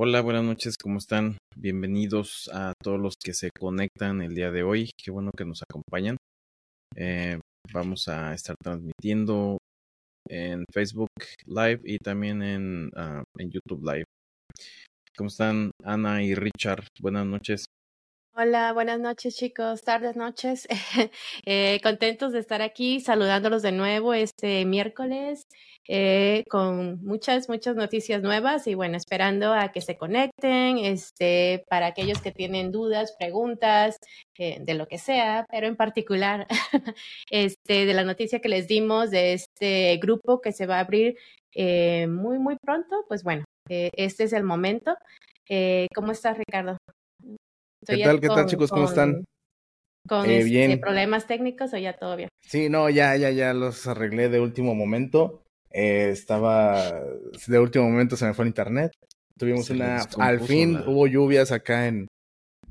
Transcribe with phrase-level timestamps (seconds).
[0.00, 1.38] Hola, buenas noches, ¿cómo están?
[1.56, 4.92] Bienvenidos a todos los que se conectan el día de hoy.
[4.96, 6.16] Qué bueno que nos acompañan.
[6.94, 7.40] Eh,
[7.72, 9.58] vamos a estar transmitiendo
[10.28, 11.08] en Facebook
[11.46, 14.04] Live y también en, ah, en YouTube Live.
[15.16, 16.86] ¿Cómo están Ana y Richard?
[17.00, 17.64] Buenas noches.
[18.40, 20.68] Hola, buenas noches chicos, tardes, noches.
[21.44, 25.48] eh, contentos de estar aquí saludándolos de nuevo este miércoles
[25.88, 31.86] eh, con muchas, muchas noticias nuevas y bueno, esperando a que se conecten, este, para
[31.86, 33.96] aquellos que tienen dudas, preguntas,
[34.38, 36.46] eh, de lo que sea, pero en particular
[37.30, 41.16] este, de la noticia que les dimos de este grupo que se va a abrir
[41.54, 44.94] eh, muy, muy pronto, pues bueno, eh, este es el momento.
[45.94, 46.76] ¿Cómo estás, Ricardo?
[47.86, 48.70] ¿Qué tal, qué tal, chicos?
[48.70, 49.24] ¿Cómo están?
[50.08, 50.80] Con Eh, este, bien.
[50.80, 52.28] problemas técnicos o ya todo bien.
[52.46, 55.42] Sí, no, ya, ya, ya los arreglé de último momento.
[55.70, 57.02] Eh, estaba
[57.46, 58.92] de último momento se me fue el internet.
[59.36, 62.08] Tuvimos Se una, al fin la- hubo lluvias acá en,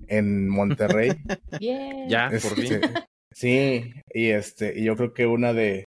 [0.08, 1.10] en Monterrey.
[1.60, 2.10] Bien.
[2.10, 2.74] Ya, por fin.
[2.74, 2.94] Este,
[3.34, 5.86] sí, y este, y yo creo que una de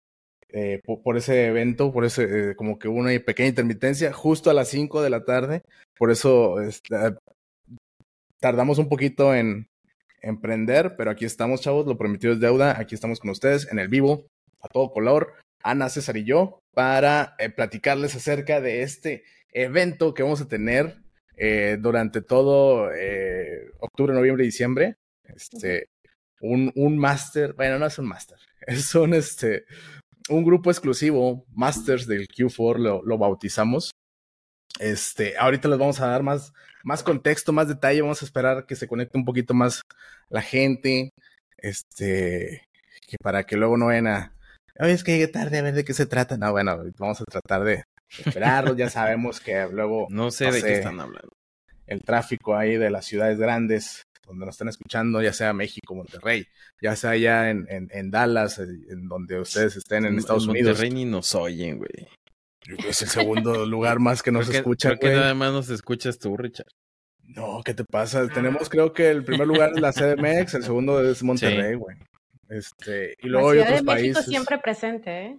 [0.49, 4.53] eh, po- por, ese evento, por ese, eh, como que una pequeña intermitencia, justo a
[4.53, 5.61] las 5 de la tarde.
[5.97, 6.95] Por eso este,
[8.39, 9.69] tardamos un poquito en
[10.21, 12.79] emprender, pero aquí estamos, chavos, lo prometido es deuda.
[12.79, 14.27] Aquí estamos con ustedes en el vivo,
[14.61, 20.23] a todo color, Ana, César y yo, para eh, platicarles acerca de este evento que
[20.23, 21.01] vamos a tener
[21.35, 24.97] eh, durante todo eh, octubre, noviembre y diciembre.
[25.23, 25.89] Este,
[26.39, 29.65] un, un máster, bueno, no es un máster, es un, este,
[30.29, 33.91] un grupo exclusivo, Masters del Q4, lo, lo bautizamos.
[34.79, 36.53] Este, ahorita les vamos a dar más,
[36.87, 39.81] más contexto, más detalle, vamos a esperar que se conecte un poquito más
[40.29, 41.11] la gente,
[41.57, 42.63] este,
[43.07, 44.33] que para que luego no vayan a,
[44.79, 46.37] oye, es que llegué tarde a ver de qué se trata.
[46.37, 47.83] No, bueno, vamos a tratar de
[48.17, 50.67] esperarlos, ya sabemos que luego No sé No de sé.
[50.67, 51.29] qué están hablando.
[51.87, 56.45] el tráfico ahí de las ciudades grandes donde nos están escuchando, ya sea México, Monterrey,
[56.81, 60.69] ya sea allá en, en, en Dallas, en en donde ustedes estén en Estados Unidos.
[60.71, 62.07] Monterrey ni nos oyen, güey.
[62.87, 65.69] Es el segundo lugar más que nos Creo que- escucha, creo que nada más nos
[65.69, 66.67] escuchas tú, Richard.
[67.23, 68.27] No, ¿qué te pasa?
[68.29, 71.97] Tenemos, creo que el primer lugar es la CDMX, el segundo es Monterrey, güey.
[72.49, 74.25] Este, y luego hay la Ciudad otros de México países.
[74.31, 75.37] siempre presente, ¿eh?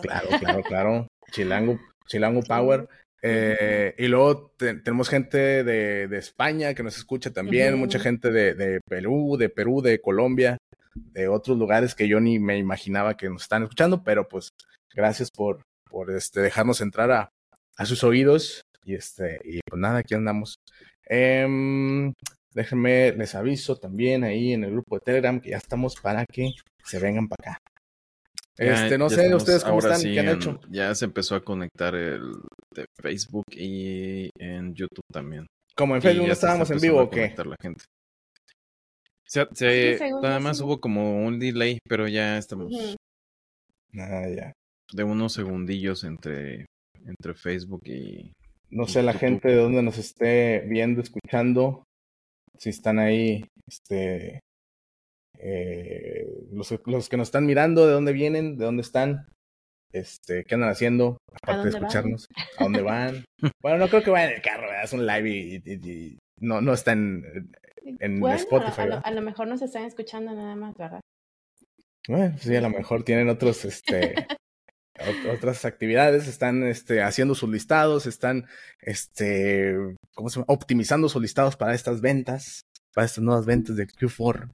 [0.00, 1.08] Claro, claro, claro.
[1.32, 2.88] Chilango, Chilango Power.
[3.20, 8.30] Eh, y luego te- tenemos gente de, de España que nos escucha también, mucha gente
[8.30, 10.56] de, de Perú, de Perú, de Colombia,
[10.94, 14.50] de otros lugares que yo ni me imaginaba que nos están escuchando, pero pues
[14.94, 15.60] gracias por,
[15.90, 17.28] por este, dejarnos entrar a,
[17.76, 18.62] a sus oídos.
[18.84, 20.56] Y este, y pues nada, aquí andamos.
[21.04, 22.12] Em,
[22.54, 26.52] déjenme, les aviso también ahí en el grupo de Telegram que ya estamos para que
[26.84, 27.58] se vengan para acá.
[28.56, 30.60] Ya- Este, no ya sé, estamos ustedes cómo ahora están, sí qué han en- hecho.
[30.70, 32.32] Ya se empezó a conectar el
[32.74, 35.46] de Facebook y en YouTube también.
[35.76, 37.16] Como en Facebook ya no estábamos en vivo a o qué.
[37.20, 37.84] conectar la gente.
[39.26, 40.62] Se- se- según nada más sí.
[40.64, 42.96] hubo como un delay, pero ya estamos Ujú.
[43.98, 44.52] Ah, ya.
[44.92, 46.66] De unos segundillos entre,
[47.06, 48.32] entre Facebook y...
[48.70, 51.84] No sé la gente de dónde nos esté viendo, escuchando,
[52.58, 54.40] si están ahí, este,
[55.38, 59.26] eh, los, los que nos están mirando, de dónde vienen, de dónde están,
[59.92, 61.82] este, qué andan haciendo, aparte de van?
[61.82, 62.26] escucharnos,
[62.58, 63.24] a dónde van.
[63.62, 64.84] bueno, no creo que vayan en el carro, ¿verdad?
[64.84, 67.24] es un live y, y- y no, no está en,
[68.00, 71.00] en Bueno, Spotify, a, lo, a lo mejor nos están escuchando nada más, ¿verdad?
[72.06, 74.14] Bueno, sí, a lo mejor tienen otros, este,
[75.32, 78.46] otras actividades, están, este, haciendo sus listados, están,
[78.80, 79.74] este,
[80.14, 80.46] ¿cómo se llama?
[80.48, 82.62] Optimizando sus listados para estas ventas,
[82.94, 84.50] para estas nuevas ventas de Q4.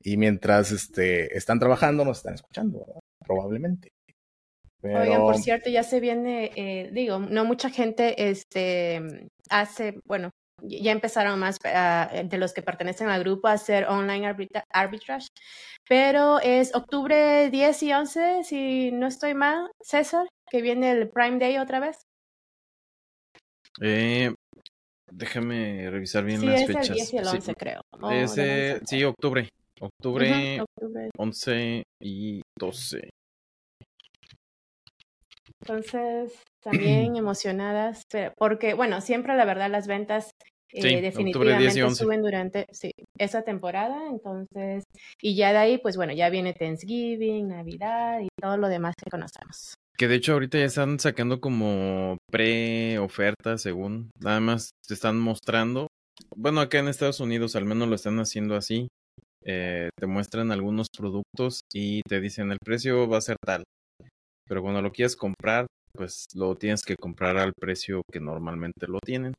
[0.00, 3.00] Y mientras, este, están trabajando, nos están escuchando, ¿verdad?
[3.24, 3.92] Probablemente.
[4.80, 10.30] Pero, Oigan, por cierto, ya se viene, eh, digo, no mucha gente este, hace, bueno,
[10.62, 15.28] ya empezaron más ah, de los que pertenecen al grupo a hacer online arbitra- arbitrage,
[15.88, 21.38] pero es octubre 10 y 11, si no estoy mal, César, que viene el Prime
[21.38, 21.98] Day otra vez.
[23.80, 24.32] Eh,
[25.10, 26.88] déjame revisar bien Sí, las es fechas.
[26.88, 27.80] el 10 y el Sí, 11, creo.
[28.00, 28.86] O es, del eh, 11.
[28.86, 29.48] sí, octubre.
[29.80, 31.10] Octubre Ujú, octubre.
[31.18, 33.10] 11 y 12.
[35.60, 36.32] Entonces,
[36.64, 40.30] también emocionadas, pero- porque, bueno, siempre la verdad las ventas
[40.72, 42.02] eh, Sí, octubre 10 y definitivamente 11.
[42.04, 44.82] suben durante sí, esa temporada, entonces,
[45.22, 49.08] y ya de ahí, pues bueno, ya viene Thanksgiving, Navidad y todo lo demás que
[49.08, 49.74] conocemos.
[49.96, 54.10] Que de hecho ahorita ya están sacando como pre-ofertas según.
[54.20, 55.86] Nada más te están mostrando.
[56.36, 58.88] Bueno, acá en Estados Unidos al menos lo están haciendo así.
[59.44, 63.62] Eh, te muestran algunos productos y te dicen el precio va a ser tal.
[64.48, 68.98] Pero cuando lo quieres comprar, pues lo tienes que comprar al precio que normalmente lo
[69.00, 69.34] tienen.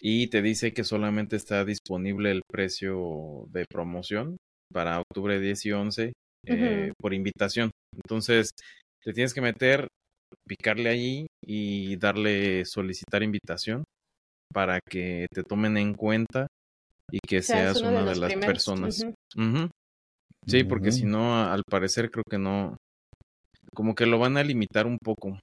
[0.00, 4.36] y te dice que solamente está disponible el precio de promoción
[4.72, 6.12] para octubre 10 y 11
[6.46, 7.70] eh, por invitación.
[7.96, 8.52] Entonces,
[9.02, 9.88] te tienes que meter,
[10.46, 13.82] picarle allí y darle solicitar invitación
[14.52, 16.46] para que te tomen en cuenta
[17.10, 19.04] y que seas una de, las personas.
[20.46, 22.76] Sí, porque si no, al parecer creo que no,
[23.74, 25.38] como que lo van a limitar un poco.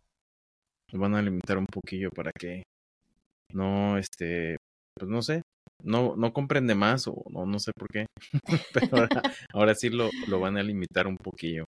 [0.91, 2.63] Lo van a limitar un poquillo para que
[3.53, 4.57] no, este,
[4.97, 5.41] pues no sé,
[5.83, 8.05] no, no comprende más o no, no sé por qué,
[8.73, 9.07] pero
[9.53, 11.65] ahora, sí lo, lo van a limitar un poquillo.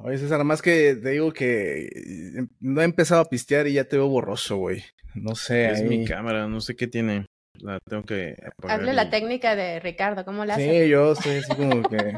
[0.00, 3.84] Oye, César, más que te digo que eh, no he empezado a pistear y ya
[3.84, 4.84] te veo borroso, güey.
[5.14, 5.70] No sé.
[5.70, 7.26] Es mi cámara, no sé qué tiene.
[7.60, 8.80] La tengo que apagar.
[8.80, 10.84] Hazle la técnica de Ricardo, ¿cómo la hace?
[10.84, 12.16] Sí, yo estoy así como que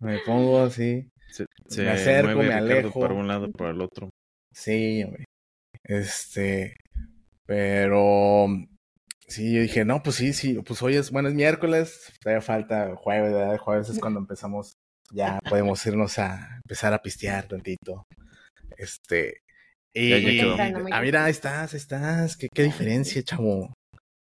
[0.00, 1.10] me pongo así.
[1.28, 1.44] Se,
[1.82, 2.98] me acerco, me alejo.
[2.98, 4.08] Por un lado, por el otro.
[4.52, 5.24] Sí, güey.
[5.90, 6.76] Este.
[7.46, 8.46] Pero.
[9.26, 10.60] Sí, yo dije, no, pues sí, sí.
[10.64, 12.12] Pues hoy es, bueno, es miércoles.
[12.20, 13.58] Todavía falta jueves, ¿verdad?
[13.58, 14.72] Jueves es cuando empezamos.
[15.12, 18.04] Ya podemos irnos a empezar a pistear tantito.
[18.76, 19.42] Este.
[19.92, 20.40] Y,
[20.92, 22.36] ah, mira, ahí estás, estás.
[22.36, 23.74] ¿Qué, qué diferencia, chavo?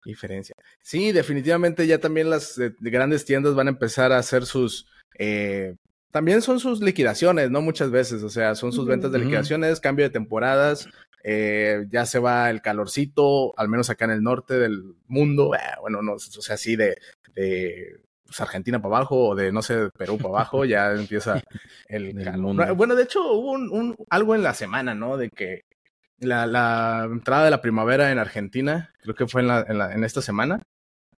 [0.02, 0.54] ¿Qué diferencia.
[0.82, 4.86] Sí, definitivamente ya también las eh, grandes tiendas van a empezar a hacer sus
[5.18, 5.74] eh,
[6.12, 7.62] también son sus liquidaciones, ¿no?
[7.62, 10.86] Muchas veces, o sea, son sus ventas de liquidaciones, cambio de temporadas,
[11.24, 15.58] eh, ya se va el calorcito, al menos acá en el norte del mundo, eh,
[15.80, 16.96] bueno, no, o sea, así de,
[17.34, 21.40] de pues, Argentina para abajo o de, no sé, Perú para abajo, ya empieza
[21.86, 22.74] el calor.
[22.74, 25.16] Bueno, de hecho, hubo un, algo en la semana, ¿no?
[25.16, 25.62] De que
[26.18, 29.92] la, la, entrada de la primavera en Argentina, creo que fue en, la, en, la,
[29.92, 30.62] en esta semana,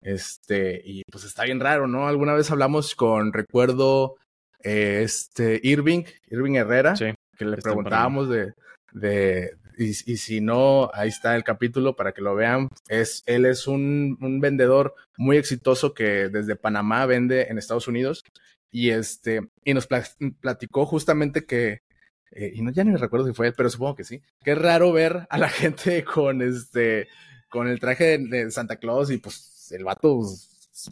[0.01, 2.07] este, y pues está bien raro, ¿no?
[2.09, 4.15] Alguna vez hablamos con, recuerdo,
[4.59, 8.53] este Irving, Irving Herrera, que le preguntábamos de,
[8.93, 12.69] de y, y, si no, ahí está el capítulo para que lo vean.
[12.87, 18.23] Es, él es un, un vendedor muy exitoso que desde Panamá vende en Estados Unidos
[18.71, 21.83] y este y nos platicó justamente que
[22.31, 24.21] eh, y no ya ni recuerdo si fue él, pero supongo que sí.
[24.43, 27.07] Es raro ver a la gente con este
[27.49, 30.21] con el traje de, Santa Claus y pues el vato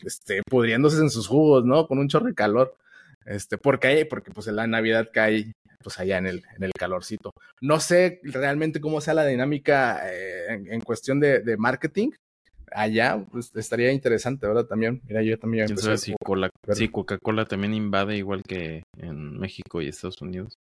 [0.06, 1.88] este pudriéndose en sus jugos, ¿no?
[1.88, 2.78] Con un chorro de calor.
[3.26, 7.34] Este, porque porque pues en la Navidad cae pues allá en el, en el calorcito.
[7.62, 12.12] No sé realmente cómo sea la dinámica eh, en, cuestión de, de, marketing.
[12.74, 14.66] Allá, pues estaría interesante, ¿verdad?
[14.66, 15.68] También, mira, yo también...
[15.78, 16.16] Si,
[16.74, 20.54] si Coca-Cola también invade igual que en México y Estados Unidos.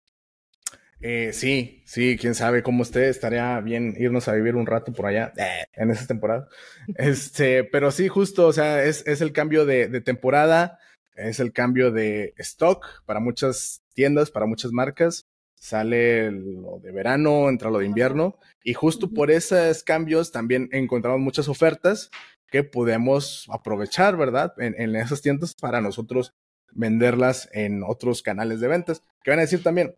[1.01, 5.05] Eh, sí, sí, quién sabe cómo esté, estaría bien irnos a vivir un rato por
[5.05, 6.47] allá eh, en esa temporada.
[6.97, 10.79] Este, pero sí, justo, o sea, es, es el cambio de, de temporada
[11.19, 15.27] es el cambio de stock para muchas tiendas, para muchas marcas.
[15.55, 18.39] Sale lo de verano, entra lo de invierno.
[18.63, 22.09] Y justo por esos cambios también encontramos muchas ofertas
[22.49, 24.53] que podemos aprovechar, ¿verdad?
[24.57, 26.33] En, esas tiendas para nosotros
[26.71, 29.03] venderlas en otros canales de ventas.
[29.21, 29.93] Que van a decir también,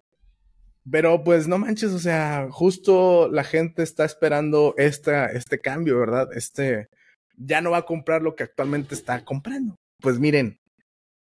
[0.89, 6.27] pero pues no manches, o sea, justo la gente está esperando esta, este cambio, ¿verdad?
[6.33, 6.89] Este
[7.37, 9.75] ya no va a comprar lo que actualmente está comprando.
[9.99, 10.59] Pues miren,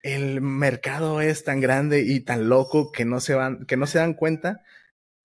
[0.02, 3.99] el mercado es tan grande y tan loco que no se van, que no se
[3.99, 4.62] dan cuenta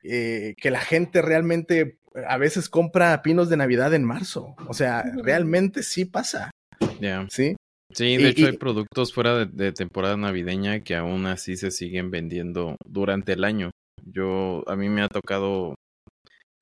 [0.04, 4.56] eh, que la gente realmente a veces compra pinos de Navidad en marzo.
[4.68, 6.51] O sea, realmente sí pasa.
[7.00, 7.25] Ya.
[7.30, 7.56] Sí.
[7.94, 12.76] Sí, de hecho hay productos fuera de, temporada navideña que aún así se siguen vendiendo
[12.85, 13.71] durante el año.
[14.04, 15.76] Yo, a mí me ha tocado,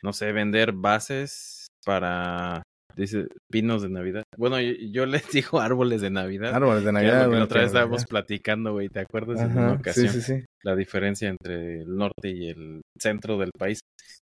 [0.04, 2.63] no sé, vender bases para
[2.96, 4.24] Dice pinos de Navidad.
[4.38, 6.54] Bueno, yo, les digo árboles de Navidad.
[6.54, 7.30] Árboles de Navidad.
[7.30, 9.42] La otra vez estábamos platicando, güey, ¿te acuerdas?
[9.42, 10.10] en una ocasión.
[10.10, 10.46] Sí, sí, sí.
[10.64, 13.80] La diferencia entre el norte y el centro del país.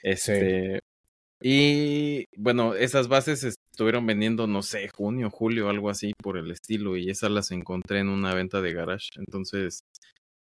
[0.01, 0.79] Este.
[1.45, 6.95] Y bueno, esas bases estuvieron vendiendo, no sé, junio, julio, algo así por el estilo.
[6.95, 9.09] Y esas las encontré en una venta de garage.
[9.17, 9.81] Entonces,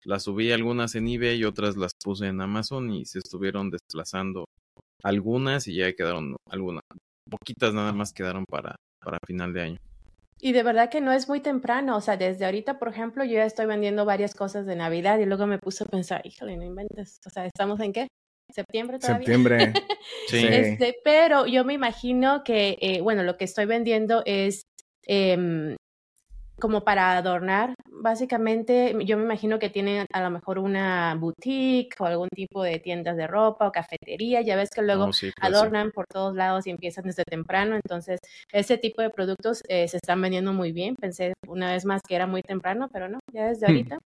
[0.03, 4.45] las subí algunas en eBay y otras las puse en Amazon y se estuvieron desplazando
[5.03, 6.83] algunas y ya quedaron algunas
[7.29, 9.77] poquitas nada más quedaron para, para final de año.
[10.41, 13.33] Y de verdad que no es muy temprano, o sea, desde ahorita, por ejemplo, yo
[13.33, 16.63] ya estoy vendiendo varias cosas de Navidad y luego me puse a pensar, híjole, no
[16.63, 18.07] inventes, o sea, ¿estamos en qué?
[18.49, 19.25] ¿Septiembre todavía?
[19.25, 19.73] Septiembre.
[20.27, 20.47] sí.
[20.49, 24.63] Este, pero yo me imagino que, eh, bueno, lo que estoy vendiendo es
[25.07, 25.75] eh,
[26.59, 27.73] como para adornar.
[27.91, 32.79] Básicamente, yo me imagino que tienen a lo mejor una boutique o algún tipo de
[32.79, 34.41] tiendas de ropa o cafetería.
[34.41, 35.11] Ya ves que luego oh,
[35.41, 37.75] adornan por todos lados y empiezan desde temprano.
[37.75, 38.19] Entonces,
[38.51, 40.95] ese tipo de productos eh, se están vendiendo muy bien.
[40.95, 43.69] Pensé una vez más que era muy temprano, pero no, ya desde hmm.
[43.69, 43.99] ahorita.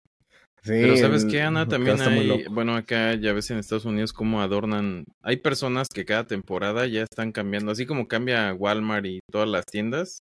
[0.63, 5.05] Pero sabes qué, Ana, también hay, bueno, acá ya ves en Estados Unidos cómo adornan,
[5.23, 9.65] hay personas que cada temporada ya están cambiando, así como cambia Walmart y todas las
[9.65, 10.19] tiendas,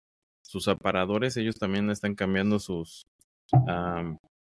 [0.47, 3.07] sus aparadores, ellos también están cambiando sus,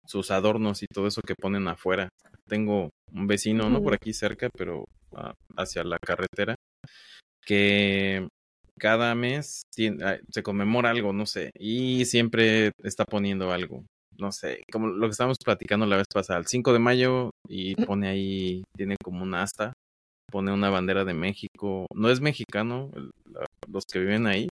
[0.05, 2.09] sus adornos y todo eso que ponen afuera.
[2.47, 4.85] Tengo un vecino, no por aquí cerca, pero
[5.15, 6.55] ah, hacia la carretera,
[7.41, 8.27] que
[8.79, 9.63] cada mes
[10.03, 13.83] ah, se conmemora algo, no sé, y siempre está poniendo algo
[14.17, 17.75] no sé, como lo que estábamos platicando la vez pasada, el 5 de mayo y
[17.75, 19.73] pone ahí, tiene como un asta,
[20.31, 22.91] pone una bandera de México, no es mexicano,
[23.71, 24.49] los que viven ahí,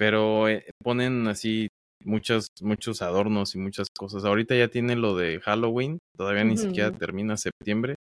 [0.00, 1.68] pero eh, ponen así
[2.06, 4.24] muchos, muchos adornos y muchas cosas.
[4.24, 7.96] Ahorita ya tiene lo de Halloween, todavía ni siquiera termina septiembre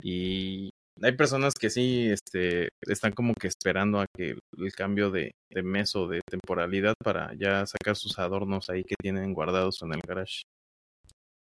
[0.00, 0.70] y
[1.02, 5.32] hay personas que sí este, están como que esperando a que el cambio de,
[5.64, 10.00] mes o de temporalidad para ya sacar sus adornos ahí que tienen guardados en el
[10.06, 10.42] garage.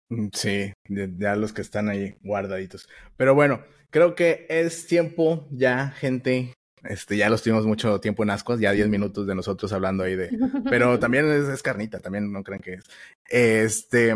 [0.09, 2.89] Mm, sí, ya los que están ahí guardaditos.
[3.15, 6.55] Pero bueno, creo que es tiempo ya, gente.
[6.87, 10.15] Este, ya los tuvimos mucho tiempo en ascuas, ya 10 minutos de nosotros hablando ahí
[10.15, 10.29] de.
[10.69, 12.85] Pero también es, es carnita, también no creen que es.
[13.29, 14.13] Este,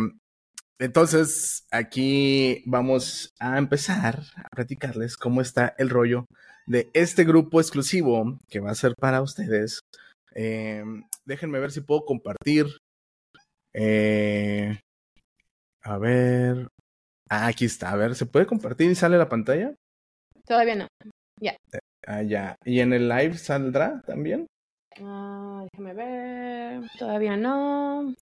[0.79, 6.25] entonces, aquí vamos a empezar a platicarles cómo está el rollo
[6.65, 9.81] de este grupo exclusivo que va a ser para ustedes.
[10.33, 12.65] Em, déjenme ver si puedo compartir.
[13.73, 14.79] Eh,
[15.83, 16.67] a ver.
[17.29, 17.91] Ah, aquí está.
[17.91, 19.75] A ver, ¿se puede compartir y sale la pantalla?
[20.45, 20.87] Todavía no.
[21.39, 21.57] Ya.
[22.07, 22.55] Ah, ya.
[22.65, 24.47] ¿Y en el live saldrá también?
[25.01, 26.83] Ah, déjame ver.
[26.97, 28.13] Todavía no.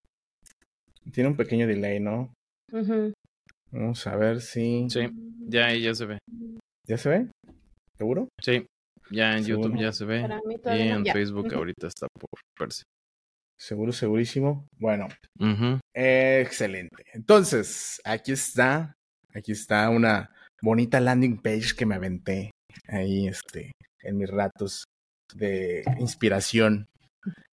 [1.11, 2.33] Tiene un pequeño delay, ¿no?
[3.71, 4.87] Vamos a ver si.
[4.89, 5.09] Sí,
[5.47, 6.17] ya ya se ve.
[6.87, 7.31] ¿Ya se ve?
[7.97, 8.27] ¿Seguro?
[8.41, 8.65] Sí,
[9.11, 10.27] ya en YouTube ya se ve.
[10.65, 12.83] Y en Facebook ahorita está por verse.
[13.57, 14.67] Seguro, segurísimo.
[14.77, 15.07] Bueno,
[15.93, 17.03] excelente.
[17.13, 18.93] Entonces, aquí está.
[19.33, 22.51] Aquí está una bonita landing page que me aventé
[22.87, 23.71] ahí este,
[24.01, 24.83] en mis ratos
[25.33, 26.87] de inspiración.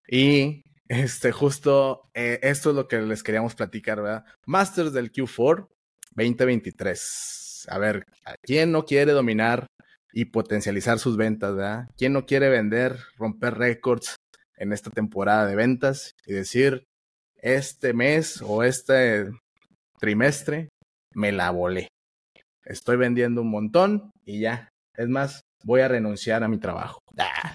[0.09, 4.25] Y este, justo eh, esto es lo que les queríamos platicar, ¿verdad?
[4.47, 5.69] Masters del Q4
[6.15, 7.67] 2023.
[7.69, 8.05] A ver,
[8.43, 9.67] quién no quiere dominar
[10.13, 11.89] y potencializar sus ventas, verdad?
[11.97, 14.17] ¿Quién no quiere vender, romper récords
[14.57, 16.85] en esta temporada de ventas y decir,
[17.43, 19.31] este mes o este
[19.99, 20.69] trimestre
[21.15, 21.89] me la volé?
[22.65, 24.69] Estoy vendiendo un montón y ya.
[24.97, 27.01] Es más, voy a renunciar a mi trabajo.
[27.19, 27.55] Ah,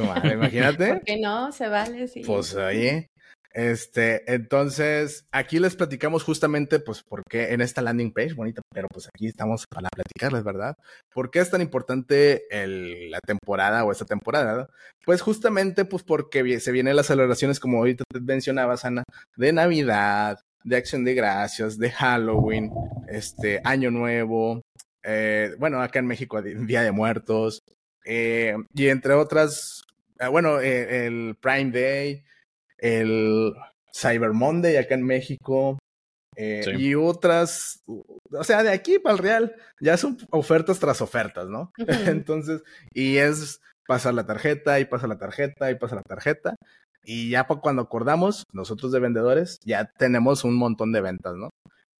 [0.00, 0.88] madre, imagínate.
[0.88, 1.52] ¿Por qué no?
[1.52, 2.22] Se vale, sí.
[2.24, 3.08] Pues oye,
[3.56, 8.86] este, entonces, aquí les platicamos justamente, pues, por qué en esta landing page, bonita, pero
[8.92, 10.74] pues aquí estamos para platicarles, ¿verdad?
[11.10, 14.68] ¿Por qué es tan importante el, la temporada o esta temporada?
[15.06, 19.04] Pues justamente, pues, porque se vienen las celebraciones, como ahorita te mencionabas, Ana,
[19.38, 22.70] de Navidad, de Acción de Gracias, de Halloween,
[23.08, 24.60] este, Año Nuevo,
[25.06, 27.62] eh, bueno, acá en México, Día de Muertos,
[28.04, 29.84] eh, y entre otras,
[30.18, 32.24] ah, bueno, eh, el Prime Day,
[32.78, 33.54] el
[33.94, 35.78] Cyber Monday acá en México,
[36.36, 41.72] y otras, o sea, de aquí para el Real, ya son ofertas tras ofertas, ¿no?
[42.26, 46.56] Entonces, y es pasar la tarjeta y pasa la tarjeta y pasa la tarjeta.
[47.04, 51.50] Y ya cuando acordamos, nosotros de vendedores, ya tenemos un montón de ventas, ¿no?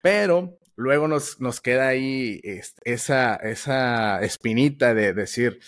[0.07, 2.41] Pero luego nos, nos queda ahí
[2.85, 5.59] esa, esa espinita de decir,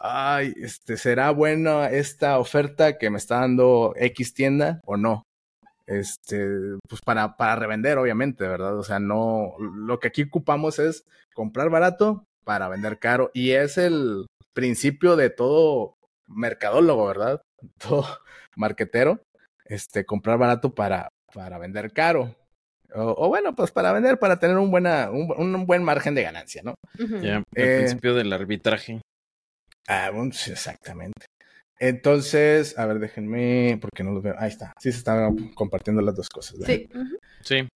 [0.00, 5.22] ay, este, ¿será buena esta oferta que me está dando X tienda o no?
[5.86, 6.46] Este,
[6.86, 8.78] pues para, para revender, obviamente, ¿verdad?
[8.78, 13.78] O sea, no, lo que aquí ocupamos es comprar barato para vender caro y es
[13.78, 15.94] el principio de todo
[16.26, 17.40] mercadólogo, ¿verdad?
[17.78, 18.04] Todo
[18.56, 19.22] marquetero,
[19.64, 22.36] este, comprar barato para, para vender caro.
[22.94, 26.74] O, bueno, pues para vender, para tener un, buena, un, buen margen de ganancia, ¿no?
[26.98, 29.00] Ya, el eh, principio del arbitraje.
[29.88, 31.26] Ah, bueno, sí, exactamente.
[31.78, 34.34] Entonces, a ver, déjenme, porque no los veo.
[34.38, 34.72] Ahí está.
[34.80, 36.58] Sí se están compartiendo las dos cosas.
[36.64, 36.88] Sí.
[37.42, 37.68] Sí.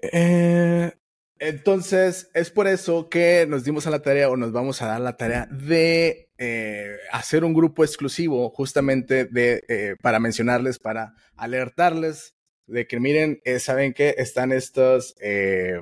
[0.00, 0.92] Eh,
[1.38, 5.00] entonces, es por eso que nos dimos a la tarea o nos vamos a dar
[5.00, 12.35] la tarea de eh, hacer un grupo exclusivo justamente de, para mencionarles, para alertarles
[12.66, 14.14] de que miren, eh, ¿saben qué?
[14.18, 15.80] Están estas, eh,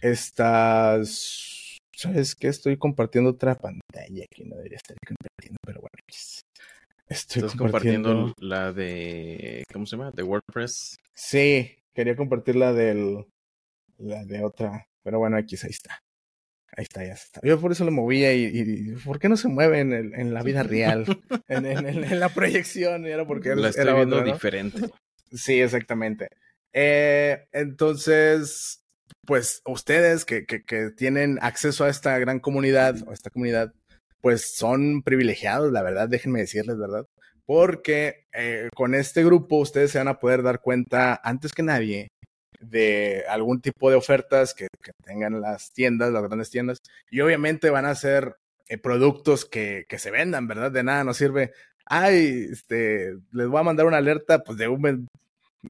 [0.00, 2.48] estas, ¿sabes qué?
[2.48, 5.90] Estoy compartiendo otra pantalla que no debería estar compartiendo, pero bueno,
[7.08, 8.34] estoy compartiendo...
[8.38, 10.10] la de, ¿cómo se llama?
[10.12, 10.96] De WordPress.
[11.14, 13.26] Sí, quería compartir la del,
[13.98, 16.00] la de otra, pero bueno, aquí ahí está.
[16.76, 17.40] Ahí está, ya está.
[17.42, 20.32] Yo por eso lo movía y, y ¿por qué no se mueve en, el, en
[20.32, 21.04] la vida real?
[21.48, 24.88] en, en, en, la proyección, era porque la estoy viendo diferente.
[25.30, 26.28] Sí, exactamente.
[26.72, 28.84] Eh, entonces,
[29.26, 33.72] pues ustedes que, que, tienen acceso a esta gran comunidad, a esta comunidad,
[34.20, 37.06] pues son privilegiados, la verdad, déjenme decirles, ¿verdad?
[37.46, 42.08] Porque eh, con este grupo ustedes se van a poder dar cuenta antes que nadie
[42.60, 46.78] de algún tipo de ofertas que, que tengan las tiendas, las grandes tiendas,
[47.10, 48.36] y obviamente van a ser
[48.68, 50.70] eh, productos que, que, se vendan, ¿verdad?
[50.70, 51.52] De nada nos sirve.
[51.86, 55.08] Ay, este, les voy a mandar una alerta, pues de un,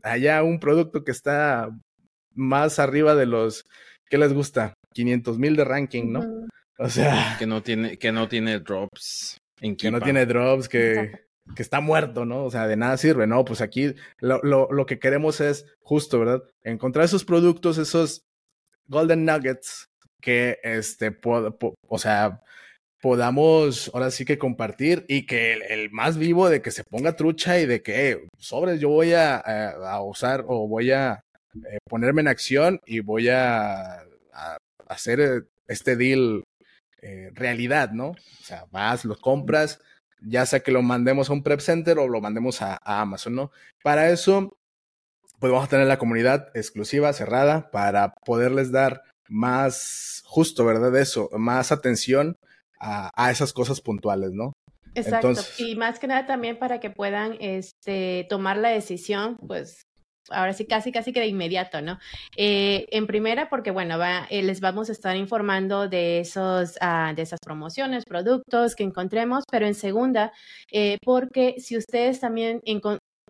[0.02, 1.70] allá un producto que está
[2.34, 3.64] más arriba de los,
[4.08, 4.74] ¿qué les gusta?
[4.94, 6.20] 500 mil de ranking, ¿no?
[6.20, 6.48] Uh -huh.
[6.78, 7.36] O sea.
[7.38, 9.38] Que no tiene, que no tiene drops.
[9.60, 11.12] En que no tiene drops, que,
[11.54, 12.44] que, está muerto, ¿no?
[12.44, 13.44] O sea, de nada sirve, ¿no?
[13.44, 16.42] Pues aquí lo, lo, lo que queremos es justo, ¿verdad?
[16.62, 18.22] Encontrar esos productos, esos
[18.88, 19.84] golden nuggets
[20.22, 22.42] que, este, po, po, o sea,
[23.00, 27.58] podamos ahora sí que compartir y que el, más vivo de que se ponga trucha
[27.58, 29.42] y de que eh, sobres yo voy a,
[30.02, 34.04] usar o voy a eh, ponerme en acción y voy a,
[34.86, 36.42] hacer este deal
[37.00, 38.08] eh, realidad, ¿no?
[38.10, 39.80] O sea, vas, lo compras,
[40.20, 43.52] ya sea que lo mandemos a un prep center o lo mandemos a, Amazon, ¿no?
[43.82, 44.56] Para eso,
[45.38, 50.94] pues vamos a tener la comunidad exclusiva, cerrada, para poderles dar más, justo, ¿verdad?
[50.96, 52.36] Eso, más atención
[52.80, 54.52] a, a esas cosas puntuales, ¿no?
[54.94, 55.28] Exacto.
[55.28, 59.86] Entonces, y más que nada también para que puedan este, tomar la decisión, pues
[60.30, 61.98] ahora sí casi casi que de inmediato, ¿no?
[62.36, 67.14] Eh, en primera, porque bueno, va, eh, les vamos a estar informando de esos, uh,
[67.14, 70.32] de esas promociones, productos que encontremos, pero en segunda,
[70.70, 72.60] eh, porque si ustedes también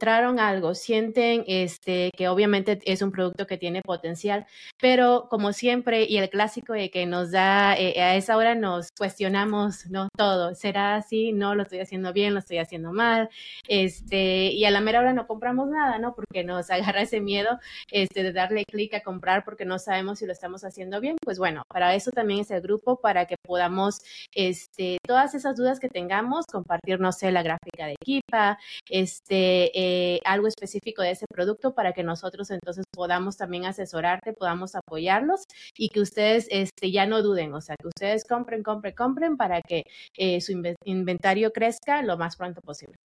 [0.01, 4.47] encontraron algo, sienten este, que obviamente es un producto que tiene potencial,
[4.81, 8.93] pero como siempre, y el clásico de que nos da, eh, a esa hora nos
[8.97, 10.09] cuestionamos, ¿no?
[10.17, 11.33] Todo, ¿será así?
[11.33, 13.29] No, lo estoy haciendo bien, lo estoy haciendo mal,
[13.69, 16.15] este, y a la mera hora no compramos nada, ¿no?
[16.15, 17.59] Porque nos agarra ese miedo
[17.91, 21.39] este, de darle clic a comprar porque no sabemos si lo estamos haciendo bien, pues
[21.39, 24.01] bueno, para eso también es el grupo, para que podamos,
[24.35, 29.90] este, todas esas dudas que tengamos, compartir, no sé, la gráfica de equipa, este, eh,
[29.93, 35.41] eh, algo específico de ese producto para que nosotros entonces podamos también asesorarte, podamos apoyarlos
[35.77, 39.61] y que ustedes este, ya no duden, o sea, que ustedes compren, compren, compren para
[39.63, 39.83] que
[40.17, 40.53] eh, su
[40.85, 42.97] inventario crezca lo más pronto posible.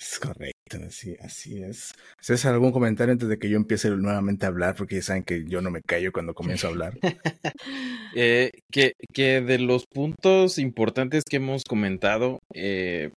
[0.00, 1.92] Es correcto, así, así es.
[2.20, 4.76] ¿Haces algún comentario antes de que yo empiece nuevamente a hablar?
[4.76, 6.92] Porque ya saben que yo no me callo cuando comienzo a hablar.
[8.14, 13.10] eh, que, que de los puntos importantes que hemos comentado, eh,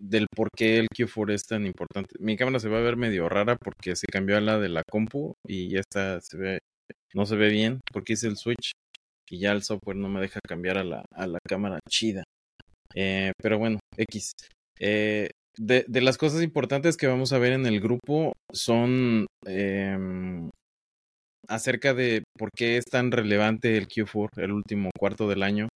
[0.00, 2.14] del por qué el Q4 es tan importante.
[2.18, 4.82] Mi cámara se va a ver medio rara porque se cambió a la de la
[4.90, 6.58] compu y ya está, se ve,
[7.14, 8.72] no se ve bien porque hice el switch
[9.30, 12.24] y ya el software no me deja cambiar a la, a la cámara chida.
[12.94, 14.32] Eh, pero bueno, X.
[14.80, 19.98] Eh, de, de, las cosas importantes que vamos a ver en el grupo son eh,
[21.48, 25.68] acerca de por qué es tan relevante el Q4, el último cuarto del año.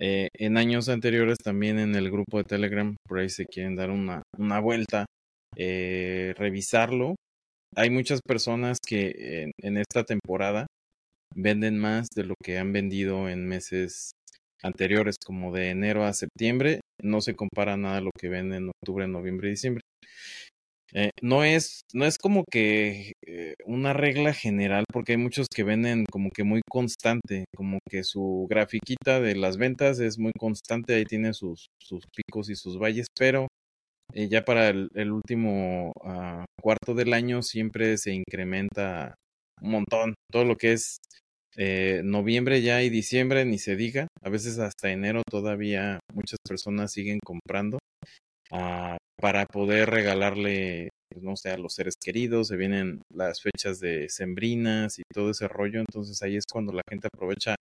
[0.00, 3.90] Eh, en años anteriores también en el grupo de Telegram, por ahí se quieren dar
[3.90, 5.06] una, una vuelta,
[5.56, 7.16] eh, revisarlo.
[7.74, 10.66] Hay muchas personas que en, en, esta temporada
[11.34, 14.12] venden más de lo que han vendido en meses
[14.62, 16.80] anteriores, como de enero a septiembre.
[17.02, 19.82] No se compara nada a lo que venden en octubre, noviembre y diciembre.
[20.94, 25.62] Eh, no es, no es como que eh, una regla general, porque hay muchos que
[25.64, 30.94] venden como que muy constante, como que su grafiquita de las ventas es muy constante,
[30.94, 33.48] ahí tiene sus, sus picos y sus valles, pero
[34.14, 39.14] eh, ya para el, último uh, cuarto del año siempre se incrementa
[39.60, 40.98] un montón, todo lo que es
[41.56, 46.92] eh, noviembre ya y diciembre, ni se diga, a veces hasta enero todavía muchas personas
[46.92, 47.78] siguen comprando.
[48.50, 53.80] Uh, para poder regalarle, pues, no sé, a los seres queridos, se vienen las fechas
[53.80, 57.54] de sembrinas y todo ese rollo, entonces ahí es cuando la gente aprovecha,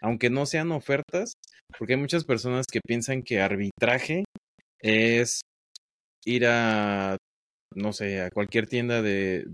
[0.00, 1.34] aunque no sean ofertas,
[1.78, 4.24] porque hay muchas personas que piensan que arbitraje
[4.80, 5.40] es
[6.24, 7.16] ir a,
[7.74, 9.44] no sé, a cualquier tienda de,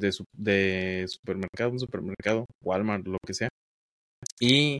[1.09, 3.49] supermercado, un supermercado, Walmart, lo que sea,
[4.41, 4.79] y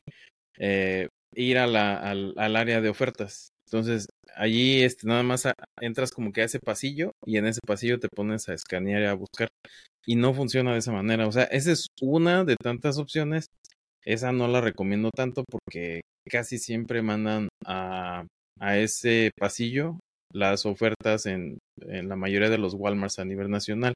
[0.59, 3.49] eh, ir al, al área de ofertas.
[3.67, 5.43] Entonces, allí este, nada más
[5.81, 9.05] entras como que a ese pasillo y en ese pasillo te pones a escanear y
[9.05, 9.49] a buscar.
[10.05, 11.27] Y no funciona de esa manera.
[11.27, 13.47] O sea, esa es una de tantas opciones.
[14.05, 18.25] Esa no la recomiendo tanto porque casi siempre mandan a,
[18.59, 19.99] a ese pasillo
[20.33, 23.93] las ofertas en, en la mayoría de los Walmarts a nivel nacional.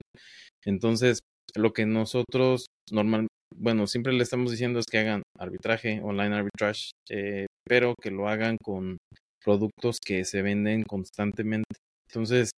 [0.65, 1.21] Entonces,
[1.55, 6.91] lo que nosotros normal, bueno, siempre le estamos diciendo es que hagan arbitraje, online arbitrage,
[7.09, 8.97] eh, pero que lo hagan con
[9.43, 11.75] productos que se venden constantemente.
[12.09, 12.51] Entonces,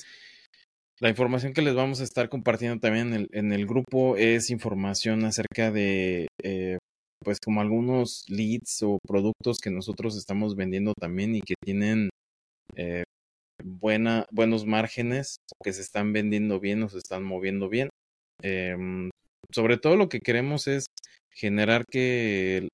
[1.01, 4.51] la información que les vamos a estar compartiendo también en el, en el grupo es
[4.51, 6.79] información acerca de eh,
[7.25, 12.11] pues como algunos leads o productos que nosotros estamos vendiendo también y que tienen
[12.77, 13.05] eh,
[13.65, 17.89] buena, buenos márgenes, que se están vendiendo bien o se están moviendo bien.
[18.43, 19.11] Em,
[19.51, 20.87] sobre todo lo que queremos es
[21.33, 22.69] generar que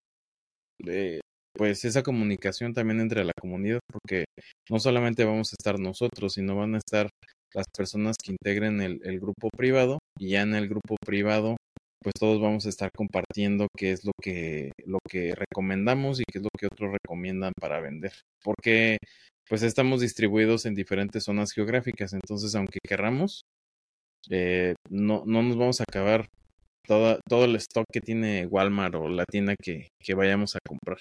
[0.86, 1.20] eh,
[1.58, 4.26] pues esa comunicación también entre la comunidad, porque
[4.70, 7.10] no solamente vamos a estar nosotros, sino van a estar
[7.52, 11.56] las personas que integren el, el grupo privado y ya en el grupo privado
[12.00, 16.38] pues todos vamos a estar compartiendo qué es lo que lo que recomendamos y qué
[16.38, 18.12] es lo que otros recomiendan para vender
[18.44, 18.98] porque
[19.48, 23.42] pues estamos distribuidos en diferentes zonas geográficas entonces aunque querramos
[24.30, 26.28] eh, no no nos vamos a acabar
[26.86, 30.98] toda, todo el stock que tiene Walmart o la tienda que, que vayamos a comprar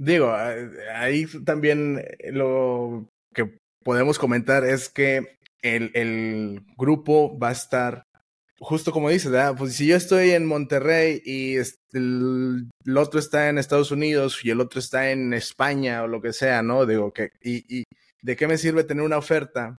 [0.00, 0.32] digo
[0.94, 8.04] ahí también lo que podemos comentar es que el, el grupo va a estar
[8.60, 11.56] justo como dices, pues si yo estoy en Monterrey y
[11.92, 16.32] el, otro está en Estados Unidos y el otro está en España o lo que
[16.32, 16.84] sea, ¿no?
[16.84, 17.84] Digo, que, y, y
[18.22, 19.76] ¿de qué me sirve tener una oferta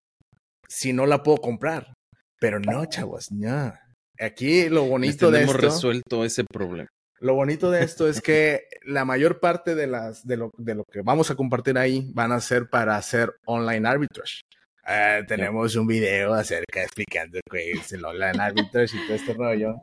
[0.67, 1.93] si no la puedo comprar?
[2.39, 3.71] Pero no, chavos, no.
[4.19, 5.57] Aquí lo bonito de esto.
[5.57, 6.89] resuelto ese problema.
[7.21, 10.83] Lo bonito de esto es que la mayor parte de las de lo, de lo
[10.85, 14.41] que vamos a compartir ahí van a ser para hacer online arbitrage.
[14.83, 19.75] Uh, tenemos un video acerca explicando que es el online arbitrage y todo este rollo.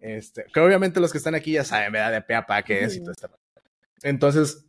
[0.00, 2.12] Este, que obviamente los que están aquí ya saben, ¿verdad?
[2.12, 3.40] De pe a pa qué es y todo este rollo.
[4.02, 4.64] Entonces,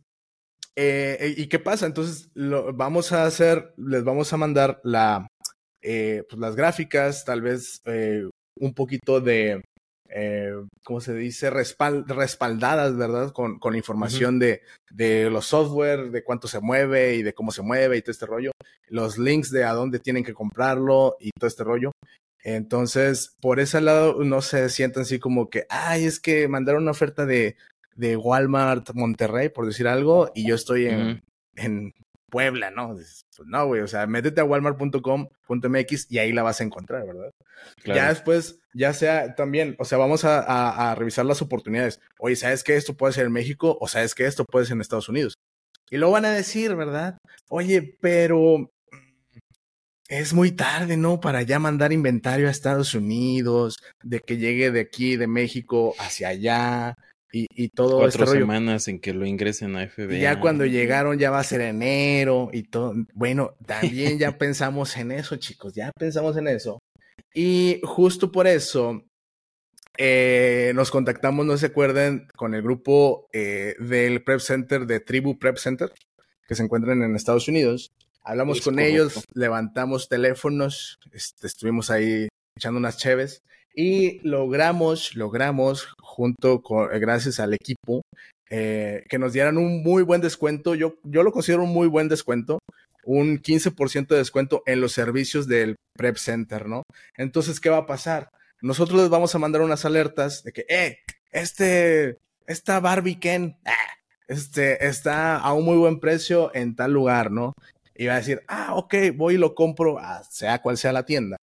[0.74, 1.86] eh, ¿y qué pasa?
[1.86, 5.28] Entonces, lo, vamos a hacer, les vamos a mandar la,
[5.80, 9.62] eh, pues las gráficas, tal vez eh, un poquito de,
[10.10, 10.52] eh,
[10.84, 11.50] ¿cómo se dice?
[11.50, 13.32] Respal respaldadas, ¿verdad?
[13.32, 14.40] Con, con información uh -huh.
[14.40, 18.12] de, de los software, de cuánto se mueve y de cómo se mueve y todo
[18.12, 18.52] este rollo.
[18.88, 21.92] Los links de a dónde tienen que comprarlo y todo este rollo.
[22.42, 26.92] Entonces, por ese lado, no se sientan así como que, ay, es que mandaron una
[26.92, 27.56] oferta de,
[27.96, 31.22] de Walmart Monterrey, por decir algo, y yo estoy en, uh -huh.
[31.56, 31.94] en
[32.36, 32.92] Puebla, ¿no?
[32.92, 37.30] Pues no, güey, o sea, métete a walmart.com.mx y ahí la vas a encontrar, ¿verdad?
[37.82, 37.98] Claro.
[37.98, 41.98] Ya después, ya sea también, o sea, vamos a, a, a, revisar las oportunidades.
[42.18, 43.78] Oye, ¿sabes que esto puede ser en México?
[43.80, 45.38] O ¿sabes que esto puede ser en Estados Unidos?
[45.88, 47.16] Y lo van a decir, ¿verdad?
[47.48, 48.70] Oye, pero
[50.08, 51.18] es muy tarde, ¿no?
[51.18, 56.28] Para ya mandar inventario a Estados Unidos, de que llegue de aquí, de México, hacia
[56.28, 56.96] allá.
[57.32, 60.14] Y, y, todo Cuatro este semanas en que lo ingresen a FBA.
[60.14, 62.94] Y ya cuando llegaron ya va a ser enero y todo.
[63.14, 66.78] Bueno, también ya pensamos en eso, chicos, ya pensamos en eso.
[67.34, 69.02] Y justo por eso
[69.98, 75.38] eh, nos contactamos, no se acuerden, con el grupo eh, del Prep Center de Tribu
[75.38, 75.92] Prep Center,
[76.46, 77.92] que se encuentran en Estados Unidos.
[78.22, 78.92] Hablamos es con correcto.
[78.92, 83.42] ellos, levantamos teléfonos, este, estuvimos ahí echando unas cheves
[83.76, 88.00] y logramos, logramos, junto con, eh, gracias al equipo,
[88.48, 90.74] eh, que nos dieran un muy buen descuento.
[90.74, 92.58] Yo, yo lo considero un muy buen descuento,
[93.04, 96.84] un 15% de descuento en los servicios del Prep Center, ¿no?
[97.18, 98.30] Entonces, ¿qué va a pasar?
[98.62, 100.98] Nosotros les vamos a mandar unas alertas de que, eh,
[101.30, 103.72] este, esta Barbie Ken, ah,
[104.26, 107.52] este, está a un muy buen precio en tal lugar, ¿no?
[107.94, 111.04] Y va a decir, ah, ok, voy y lo compro, ah, sea cual sea la
[111.04, 111.36] tienda.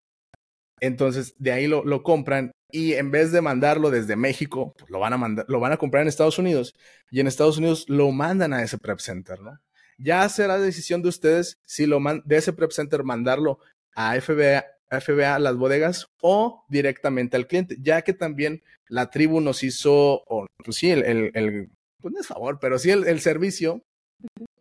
[0.84, 4.98] Entonces, de ahí lo, lo, compran y en vez de mandarlo desde México, pues lo
[4.98, 6.74] van a mandar, lo van a comprar en Estados Unidos
[7.10, 9.58] y en Estados Unidos lo mandan a ese prep center, ¿no?
[9.96, 13.60] Ya será decisión de ustedes si lo man, de ese prep center mandarlo
[13.94, 19.62] a FBA, FBA, las bodegas o directamente al cliente, ya que también la tribu nos
[19.62, 21.70] hizo, o pues sí, el, el,
[22.02, 23.82] pues no es favor, pero sí el, el servicio,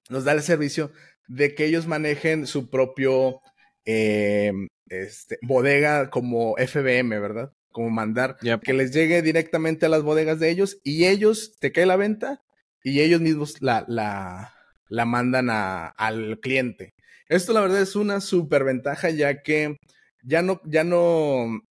[0.09, 0.91] nos da el servicio
[1.27, 3.41] de que ellos manejen su propio
[3.85, 4.51] eh,
[4.87, 7.53] este, bodega como FBM, ¿verdad?
[7.71, 8.61] Como mandar yep.
[8.61, 12.43] que les llegue directamente a las bodegas de ellos y ellos te cae la venta
[12.83, 14.53] y ellos mismos la, la,
[14.89, 16.93] la mandan a, al cliente.
[17.27, 19.77] Esto la verdad es una super ventaja ya que
[20.21, 21.61] ya no, ya no,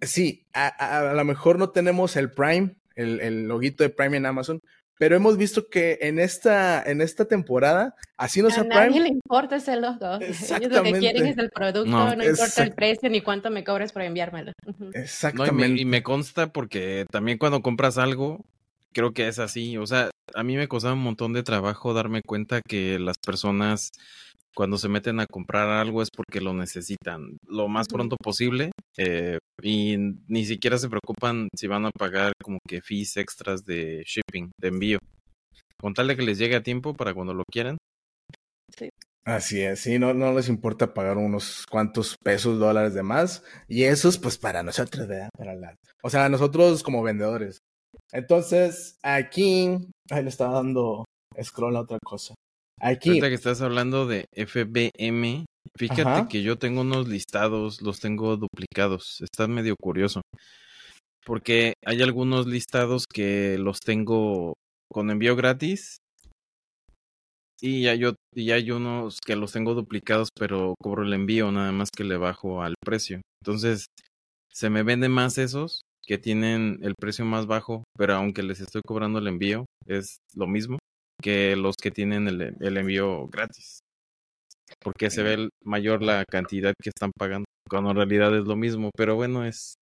[0.00, 4.16] sí, a, a, a lo mejor no tenemos el Prime, el, el loguito de Prime
[4.16, 4.60] en Amazon,
[5.00, 9.56] pero hemos visto que en esta, en esta temporada, así nos a nadie le importa
[9.56, 10.18] ese logo.
[10.20, 13.64] Ellos lo que quieren es el producto, no, no importa el precio ni cuánto me
[13.64, 14.52] cobres por enviármelo.
[14.92, 15.56] Exactamente.
[15.56, 18.44] No, y, me, y, me, consta porque también cuando compras algo,
[18.92, 19.78] creo que es así.
[19.78, 23.92] O sea, a mí me costaba un montón de trabajo darme cuenta que las personas
[24.54, 29.38] cuando se meten a comprar algo es porque lo necesitan lo más pronto posible eh,
[29.62, 34.50] y ni siquiera se preocupan si van a pagar como que fees extras de shipping,
[34.58, 34.98] de envío.
[35.80, 37.78] Con tal de que les llegue a tiempo para cuando lo quieran.
[38.76, 38.90] Sí.
[39.24, 43.44] Así es, sí, no, no les importa pagar unos cuantos pesos, dólares de más.
[43.68, 45.28] Y esos, pues para nosotros, ¿verdad?
[45.36, 45.74] Para la...
[46.02, 47.58] O sea, nosotros como vendedores.
[48.12, 49.78] Entonces, aquí,
[50.10, 51.04] ahí le estaba dando
[51.40, 52.34] scroll a otra cosa.
[52.80, 53.10] Aquí.
[53.10, 55.44] Ahorita que estás hablando de FBM,
[55.76, 59.20] fíjate que yo tengo unos listados, los tengo duplicados.
[59.20, 60.22] Está medio curioso.
[61.26, 64.54] Porque hay algunos listados que los tengo
[64.90, 65.98] con envío gratis.
[67.60, 68.00] Y hay,
[68.34, 72.16] y hay unos que los tengo duplicados, pero cobro el envío, nada más que le
[72.16, 73.20] bajo al precio.
[73.44, 73.84] Entonces,
[74.50, 78.80] se me venden más esos que tienen el precio más bajo, pero aunque les estoy
[78.86, 80.78] cobrando el envío, es lo mismo
[81.20, 83.80] que los que tienen el, el envío gratis.
[84.80, 88.90] Porque se ve mayor la cantidad que están pagando, cuando en realidad es lo mismo.
[88.96, 89.74] Pero bueno, es,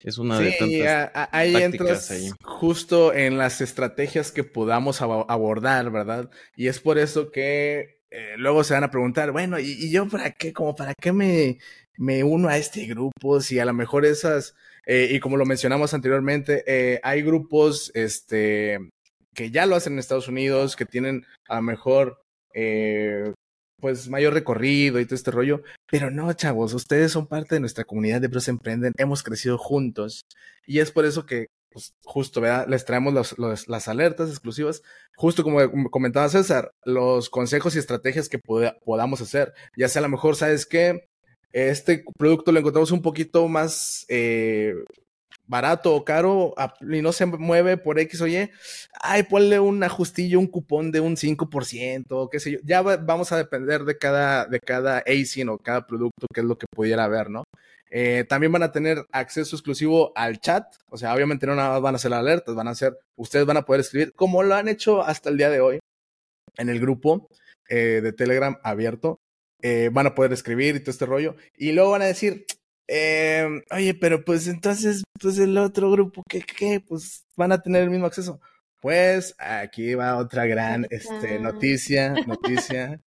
[0.00, 6.30] es una de tantas ahí entras justo en las estrategias que podamos abordar, ¿verdad?
[6.56, 10.08] Y es por eso que eh, luego se van a preguntar, bueno, ¿y, ¿y, yo
[10.08, 10.52] para qué?
[10.52, 11.58] Como para qué me,
[11.96, 13.40] me uno a este grupo?
[13.40, 14.54] Si a lo mejor esas,
[14.86, 18.78] eh, y como lo mencionamos anteriormente, eh, hay grupos este,
[19.38, 22.20] que ya lo hacen en Estados Unidos, que tienen a lo mejor
[22.54, 23.32] eh,
[23.80, 25.62] pues mayor recorrido y todo este rollo.
[25.88, 30.22] Pero no, chavos, ustedes son parte de nuestra comunidad de Bros Emprenden, hemos crecido juntos
[30.66, 32.42] y es por eso que pues, justo.
[32.66, 34.82] Les traemos las alertas exclusivas,
[35.14, 39.54] justo como comentaba César, los consejos y estrategias que podamos hacer.
[39.76, 41.06] Ya sea a lo mejor, ¿sabes qué?
[41.52, 44.74] Este producto lo encontramos un poquito más eh,
[45.48, 48.50] barato o caro y no se mueve por X o Y,
[49.00, 52.58] ay, ponle un ajustillo, un cupón de un 5%, qué sé yo.
[52.62, 56.56] Ya vamos a depender de cada, de cada ASIN o cada producto, que es lo
[56.56, 57.44] que pudiera haber, ¿no?
[57.90, 61.80] Eh, también van a tener acceso exclusivo al chat, o sea, obviamente no nada más
[61.80, 64.68] van a ser alertas, van a ser, ustedes van a poder escribir como lo han
[64.68, 65.78] hecho hasta el día de hoy
[66.58, 67.28] en el grupo
[67.68, 69.18] eh, de Telegram abierto.
[69.60, 71.34] Eh, van a poder escribir y todo este rollo.
[71.56, 72.46] Y luego van a decir,
[72.88, 76.80] eh, oye, pero pues entonces, pues el otro grupo, ¿qué, qué?
[76.80, 78.40] Pues van a tener el mismo acceso.
[78.80, 83.00] Pues aquí va otra gran este, noticia, noticia.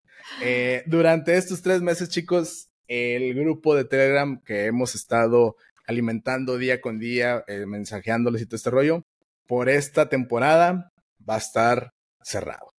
[0.42, 6.80] Eh, durante estos tres meses, chicos, el grupo de Telegram que hemos estado alimentando día
[6.80, 9.04] con día, eh, mensajeándoles y todo este rollo,
[9.46, 10.92] por esta temporada
[11.28, 12.72] va a estar cerrado.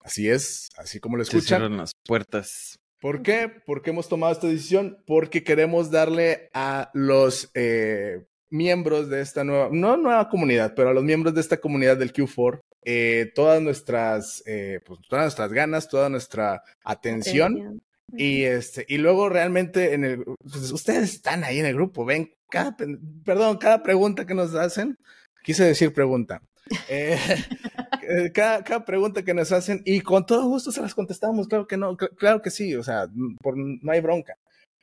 [0.00, 1.62] Así es, así como lo escuchan.
[1.62, 2.78] Se las puertas.
[3.06, 3.48] ¿Por qué?
[3.64, 4.98] Porque hemos tomado esta decisión?
[5.06, 10.92] Porque queremos darle a los eh, miembros de esta nueva, no nueva comunidad, pero a
[10.92, 15.88] los miembros de esta comunidad del Q4 eh, todas nuestras, eh, pues, todas nuestras ganas,
[15.88, 17.80] toda nuestra atención.
[18.16, 22.34] Y este, y luego realmente en el, pues, ustedes están ahí en el grupo, ven
[22.50, 22.76] cada,
[23.24, 24.98] perdón, cada pregunta que nos hacen,
[25.44, 26.42] quise decir pregunta.
[26.88, 27.18] Eh,
[28.02, 31.76] eh, cada, pregunta que nos hacen y con todo gusto se las contestamos, claro que
[31.76, 34.36] no, claro que sí, o sea, no hay bronca.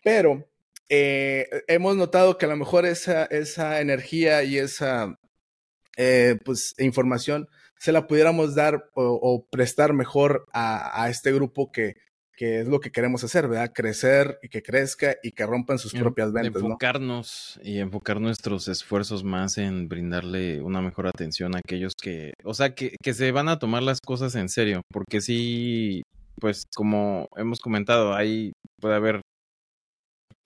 [0.03, 0.47] Pero
[0.89, 5.19] eh, hemos notado que a lo mejor esa, esa energía y esa
[6.43, 11.95] pues, información se la pudiéramos dar o, prestar mejor a, a, este grupo que
[12.35, 13.71] que es lo que queremos hacer, ¿verdad?
[13.73, 16.61] Crecer y que crezca y que rompan sus propias ventas.
[16.61, 22.53] Enfocarnos y enfocar nuestros esfuerzos más en brindarle una mejor atención a aquellos que, o
[22.53, 26.03] sea, que, que se van a tomar las cosas en serio, porque sí,
[26.39, 29.21] pues como hemos comentado, hay, puede haber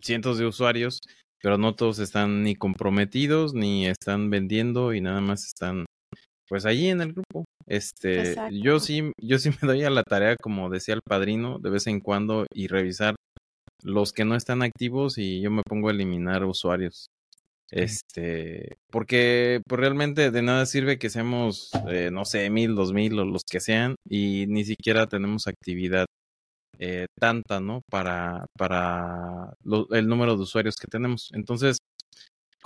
[0.01, 1.01] cientos de usuarios,
[1.41, 5.85] pero no todos están ni comprometidos, ni están vendiendo y nada más están
[6.47, 7.45] pues allí en el grupo.
[7.65, 11.69] Este, yo sí, yo sí me doy a la tarea, como decía el padrino, de
[11.69, 13.15] vez en cuando y revisar
[13.83, 17.07] los que no están activos y yo me pongo a eliminar usuarios.
[17.69, 23.19] Este, porque pues, realmente de nada sirve que seamos, eh, no sé, mil, dos mil
[23.19, 26.05] o los que sean y ni siquiera tenemos actividad
[26.79, 27.81] eh, tanta, ¿no?
[27.89, 29.53] Para, para
[29.91, 31.29] el número de usuarios que tenemos.
[31.33, 31.77] Entonces,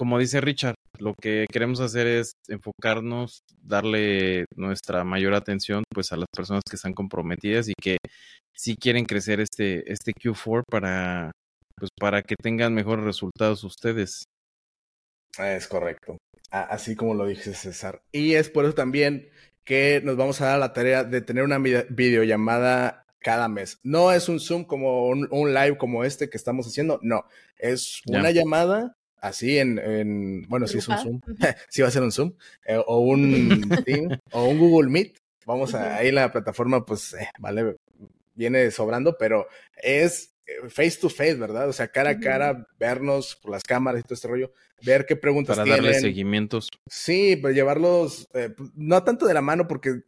[0.01, 6.17] como dice Richard, lo que queremos hacer es enfocarnos, darle nuestra mayor atención pues a
[6.17, 7.97] las personas que están comprometidas y que
[8.51, 11.31] sí quieren crecer este, este Q4 para,
[11.75, 14.23] pues, para que tengan mejores resultados ustedes.
[15.37, 16.17] Es correcto.
[16.49, 18.01] Así como lo dije César.
[18.11, 19.29] Y es por eso también
[19.63, 23.77] que nos vamos a dar la tarea de tener una videollamada cada mes.
[23.83, 27.23] No es un Zoom como un, live como este que estamos haciendo, no.
[27.59, 31.21] Es una llamada así en, en bueno, si es un Zoom,
[31.69, 32.33] si va a ser un Zoom,
[32.65, 35.17] eh, o un Team, o un Google Meet.
[35.45, 37.77] Vamos a, ahí la plataforma, pues, eh, vale,
[38.35, 39.47] viene sobrando, pero
[39.81, 41.69] es eh, face to face, ¿verdad?
[41.69, 44.51] O sea, cara a cara, vernos por las cámaras y todo este rollo,
[44.83, 46.69] ver qué preguntas Para darle seguimientos.
[46.87, 50.01] Sí, pues llevarlos, pues, no tanto de la mano, porque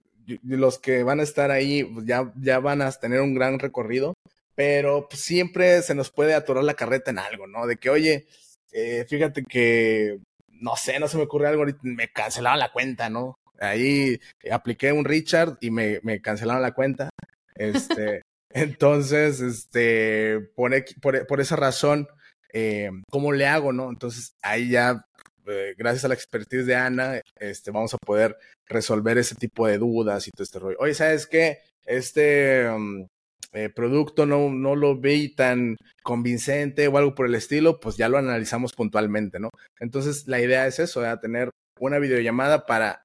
[0.43, 4.13] los que van a estar ahí pues, ya, ya van a tener un gran recorrido,
[4.55, 7.65] pero pues, siempre se nos puede atorar la carreta en algo, ¿no?
[7.67, 8.27] De que, oye,
[8.73, 10.19] eh, fíjate que
[10.63, 13.35] no sé, no se me ocurre algo, me cancelaron la cuenta, ¿no?
[13.59, 14.19] Ahí
[14.51, 17.09] apliqué un Richard y me, me cancelaron la cuenta.
[17.55, 22.07] Este, entonces, este, por, por, por esa razón,
[22.53, 23.89] eh, ¿cómo le hago, no?
[23.89, 25.05] Entonces, ahí ya,
[25.47, 29.77] eh, gracias a la expertise de Ana, este, vamos a poder resolver ese tipo de
[29.77, 30.77] dudas y todo este rollo.
[30.79, 31.59] Oye, ¿sabes qué?
[31.85, 33.05] Este um,
[33.53, 38.09] eh, producto no, no lo vi tan convincente o algo por el estilo, pues ya
[38.09, 39.49] lo analizamos puntualmente, ¿no?
[39.79, 43.03] Entonces, la idea es eso, tener una videollamada para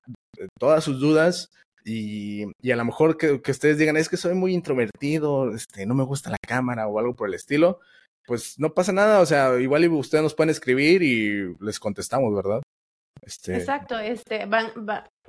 [0.58, 1.50] todas sus dudas,
[1.84, 5.86] y, y, a lo mejor que, que, ustedes digan, es que soy muy introvertido, este,
[5.86, 7.80] no me gusta la cámara o algo por el estilo,
[8.26, 12.60] pues no pasa nada, o sea, igual ustedes nos pueden escribir y les contestamos, ¿verdad?
[13.28, 13.56] Este...
[13.56, 14.72] Exacto, este, van,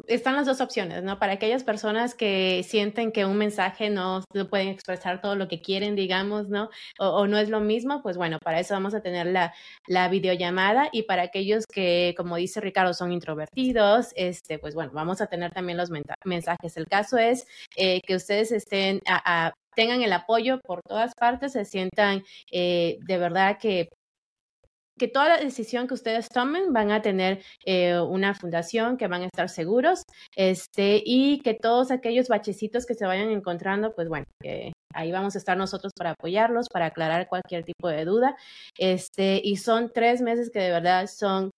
[0.08, 1.20] están las dos opciones, ¿no?
[1.20, 5.62] Para aquellas personas que sienten que un mensaje no, no pueden expresar todo lo que
[5.62, 6.70] quieren, digamos, ¿no?
[6.98, 9.54] O, no es lo mismo, pues bueno, para eso vamos a tener la,
[9.88, 15.20] la videollamada y para aquellos que, como dice Ricardo, son introvertidos, este, pues bueno, vamos
[15.20, 15.90] a tener también los
[16.24, 16.78] mensajes.
[16.78, 19.02] El caso es eh, que ustedes estén
[19.76, 23.90] tengan el apoyo por todas partes, se sientan eh, de verdad que
[25.00, 29.24] que toda la decisión que ustedes tomen van a tener eh, una fundación, que van
[29.24, 30.04] a estar seguros,
[30.36, 34.26] este, y que todos aquellos bachecitos que se vayan encontrando, pues bueno,
[34.94, 38.36] ahí vamos a estar nosotros para apoyarlos, para aclarar cualquier tipo de duda.
[38.78, 41.52] Este, y son tres meses que de verdad son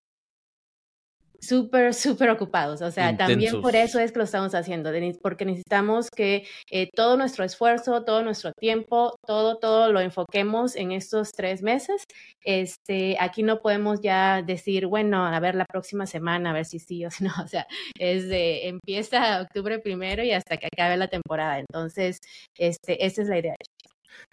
[1.42, 2.82] súper, súper ocupados.
[2.82, 7.18] O sea, también por eso es que lo estamos haciendo, porque necesitamos que eh, todo
[7.18, 12.04] nuestro esfuerzo, todo nuestro tiempo, todo, todo lo enfoquemos en estos tres meses.
[12.44, 16.80] Este, aquí no podemos ya decir, bueno, a ver la próxima semana, a ver si
[16.80, 17.32] sí o si no.
[17.42, 17.66] O sea,
[17.98, 21.60] es de, empieza octubre primero y hasta que acabe la temporada.
[21.60, 22.20] Entonces,
[22.58, 23.56] este, esa es la idea.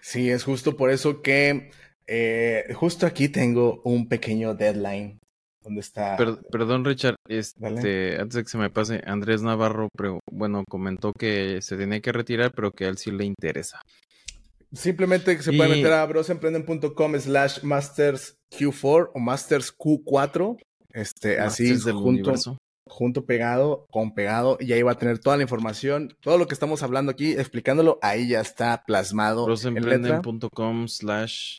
[0.00, 1.70] Sí, es justo por eso que
[2.06, 5.18] eh, justo aquí tengo un pequeño deadline
[5.68, 6.16] ¿Dónde está?
[6.50, 9.90] perdón, Richard, este, antes de que se me pase, Andrés Navarro,
[10.32, 13.82] bueno, comentó que se tenía que retirar, pero que a él sí le interesa.
[14.72, 20.56] Simplemente se puede meter a brosemprenden.com slash masters Q4 o masters Q4,
[20.94, 22.32] este, así junto,
[22.88, 26.54] junto pegado, con pegado, y ahí va a tener toda la información, todo lo que
[26.54, 29.44] estamos hablando aquí, explicándolo, ahí ya está plasmado.
[29.44, 31.58] Brosemprenden.com slash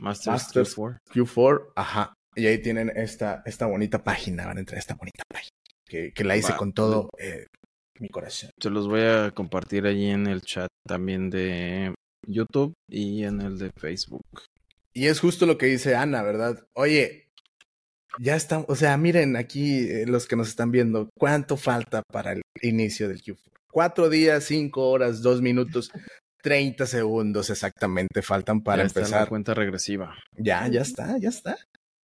[0.00, 0.98] masters Q4.
[1.14, 2.14] Q4, ajá.
[2.38, 5.50] Y ahí tienen esta, esta bonita página, van a entrar a esta bonita página,
[5.84, 7.46] que, que la hice con todo eh,
[7.98, 8.50] mi corazón.
[8.60, 11.92] Se los voy a compartir allí en el chat también de
[12.26, 14.22] YouTube y en el de Facebook.
[14.92, 16.64] Y es justo lo que dice Ana, ¿verdad?
[16.74, 17.28] Oye,
[18.20, 22.32] ya estamos, o sea, miren aquí eh, los que nos están viendo, ¿cuánto falta para
[22.32, 23.38] el inicio del Q4?
[23.70, 25.90] Cuatro días, cinco horas, dos minutos.
[26.40, 29.22] 30 segundos exactamente faltan para ya empezar.
[29.22, 30.14] la cuenta regresiva.
[30.36, 31.58] Ya, ya está, ya está.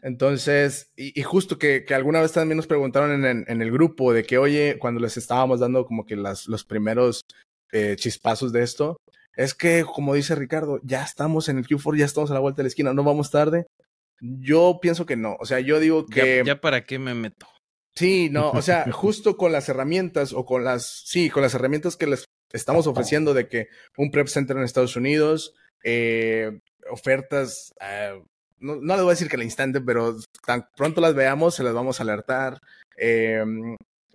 [0.04, 4.12] Entonces, y, y justo que, que, alguna vez también nos preguntaron en, en, el grupo
[4.12, 7.22] de que, oye, cuando les estábamos dando como que las, los primeros
[7.72, 8.98] eh, chispazos de esto,
[9.34, 12.58] es que, como dice Ricardo, ya estamos en el Q4, ya estamos a la vuelta
[12.58, 13.66] de la esquina, no vamos tarde.
[14.20, 16.42] Yo pienso que no, o sea, yo digo que...
[16.44, 17.48] Ya, ya para qué me meto.
[17.94, 21.96] Sí, no, o sea, justo con las herramientas o con las, sí, con las herramientas
[21.96, 28.22] que les estamos ofreciendo de que un prep center en Estados Unidos, eh, ofertas uh,
[28.64, 31.62] no, no les voy a decir que al instante, pero tan pronto las veamos, se
[31.62, 32.58] las vamos a alertar.
[32.96, 33.44] Eh,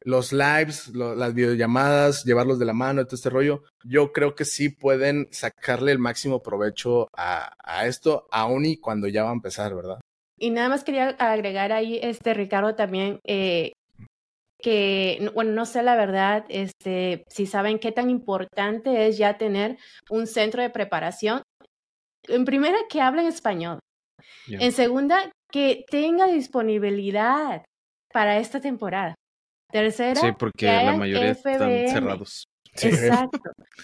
[0.04, 4.70] los lives, las videollamadas, llevarlos de la mano, todo este rollo, yo creo que sí
[4.70, 9.76] pueden sacarle el máximo provecho a, a esto, aún y cuando ya va a empezar,
[9.76, 10.00] ¿verdad?
[10.40, 13.74] Y nada más quería agregar ahí, este Ricardo, también, eh,
[14.62, 19.78] que, bueno, no sé la verdad, este, si saben qué tan importante es ya tener
[20.10, 21.42] un centro de preparación.
[22.28, 23.80] En primera, que hablen español.
[24.48, 24.60] Yeah.
[24.62, 27.63] En segunda, que tenga disponibilidad
[28.12, 29.15] para esta temporada.
[29.72, 31.86] Tercera, sí, porque que la mayoría FBM.
[31.86, 32.48] están cerrados.
[32.82, 33.39] Exacto.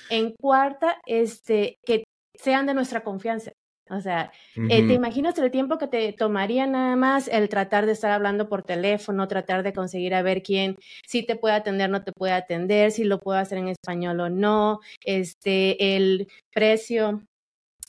[0.09, 2.03] en cuarta, este, que
[2.33, 3.51] sean de nuestra confianza.
[3.91, 4.71] O sea, uh -huh.
[4.71, 8.49] eh, ¿te imaginas el tiempo que te tomaría nada más el tratar de estar hablando
[8.49, 12.33] por teléfono, tratar de conseguir a ver quién sí te puede atender, no te puede
[12.33, 17.21] atender, si lo puedo hacer en español o no, este, el precio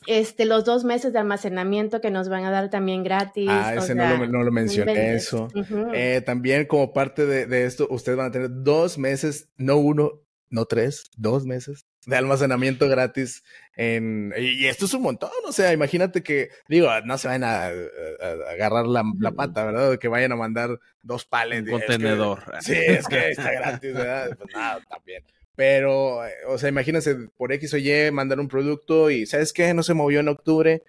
[0.05, 3.49] este, los dos meses de almacenamiento que nos van a dar también gratis.
[3.49, 5.47] Ah, ese sea, no, lo, no, lo, mencioné, eso.
[5.55, 5.91] Uh -huh.
[5.93, 10.21] eh, también como parte de, de, esto, ustedes van a tener dos meses, no uno,
[10.49, 13.43] no tres, dos meses de almacenamiento gratis.
[13.75, 17.65] En, y, esto es un montón, o sea, imagínate que, digo, no se vayan a,
[17.65, 19.99] a, a agarrar la, la, pata, ¿verdad?
[19.99, 21.63] Que vayan a mandar dos pales.
[21.63, 22.43] Un contenedor.
[22.59, 24.37] Es que, sí, es que está gratis, ¿verdad?
[24.37, 25.23] Pues nada, también.
[25.57, 29.73] Pero, o sea, imagínense, por X o Y mandar un producto y, ¿sabes qué?
[29.73, 30.83] No se movió en octubre,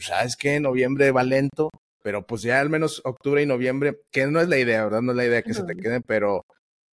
[0.00, 0.60] ¿sabes qué?
[0.60, 1.70] Noviembre va lento.
[2.02, 5.00] pero pues ya al menos octubre y noviembre, que no es la idea, ¿verdad?
[5.00, 6.44] No es la idea que se te queden, pero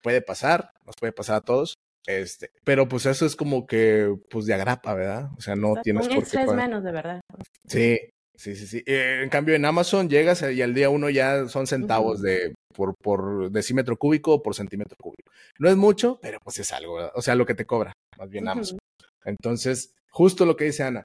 [0.01, 1.75] puede pasar, nos puede pasar a todos.
[2.05, 5.29] Este, pero pues eso es como que, pues de agrapa, ¿verdad?
[5.37, 6.47] O sea, no tienes por qué.
[6.53, 7.19] menos, de verdad.
[7.67, 7.99] Sí,
[8.39, 8.83] sí, sí, sí.
[8.85, 12.95] Eh, en cambio, en Amazon llegas y al día uno ya son centavos de por,
[12.95, 15.29] por decímetro cúbico o por centímetro cúbico.
[15.57, 17.11] No es mucho, pero pues es algo, ¿verdad?
[17.15, 18.79] O sea, lo que te cobra, más bien Amazon.
[19.25, 21.03] Entonces, justo lo que dice Ana,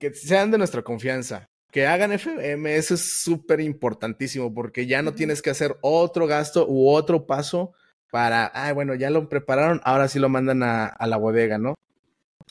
[0.00, 5.12] que sean de nuestra confianza, que hagan FBM, eso es súper importantísimo porque ya no
[5.12, 7.72] tienes que hacer otro gasto u otro paso
[8.10, 11.74] para, ah, bueno, ya lo prepararon, ahora sí lo mandan a, a la bodega, ¿no?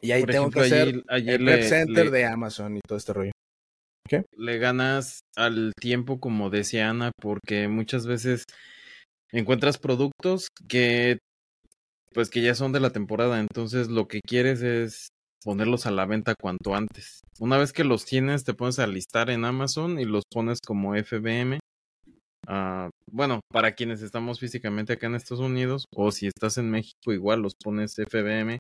[0.01, 3.31] Y ahí tengo que hacer el web center de Amazon y todo este rollo.
[4.35, 8.45] Le ganas al tiempo, como decía Ana, porque muchas veces
[9.31, 11.19] encuentras productos que
[12.13, 15.07] pues que ya son de la temporada, entonces lo que quieres es
[15.43, 17.21] ponerlos a la venta cuanto antes.
[17.39, 20.95] Una vez que los tienes, te pones a listar en Amazon y los pones como
[20.95, 21.59] FBM.
[22.47, 27.11] Ah, bueno, para quienes estamos físicamente acá en Estados Unidos o si estás en México,
[27.11, 28.59] igual los pones FBM.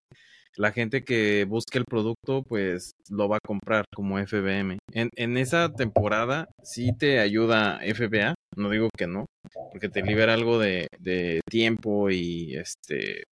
[0.55, 4.77] La gente que busque el producto, pues lo va a comprar como FBM.
[4.91, 9.25] En, en esa temporada sí te ayuda FBA, no digo que no,
[9.71, 13.23] porque te libera algo de, de tiempo y este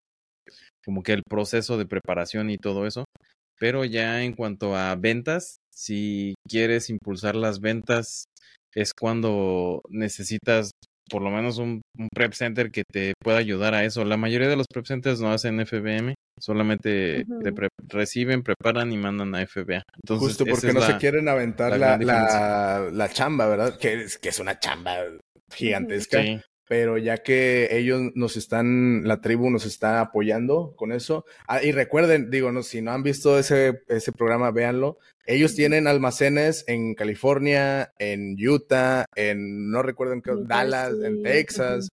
[0.84, 3.04] como que el proceso de preparación y todo eso.
[3.58, 8.24] Pero ya en cuanto a ventas, si quieres impulsar las ventas,
[8.74, 10.70] es cuando necesitas
[11.10, 11.82] por lo menos un,
[12.14, 14.04] prep center que te pueda ayudar a eso.
[14.04, 17.24] La mayoría de los prep centers no hacen FBM, solamente
[17.88, 19.82] reciben, preparan y mandan a FBA.
[20.02, 21.98] Entonces, Justo porque no se quieren aventar la,
[22.90, 23.78] la, chamba, ¿verdad?
[23.78, 24.96] Que es, que es una chamba
[25.52, 26.22] gigantesca.
[26.22, 26.40] Sí
[26.70, 31.24] pero ya que ellos nos están, la tribu nos está apoyando con eso.
[31.48, 34.96] Ah, y recuerden, digo, no, si no han visto ese, ese programa, véanlo.
[35.26, 41.88] Ellos tienen almacenes en California, en Utah, en, no recuerdo en qué, Dallas, en Texas.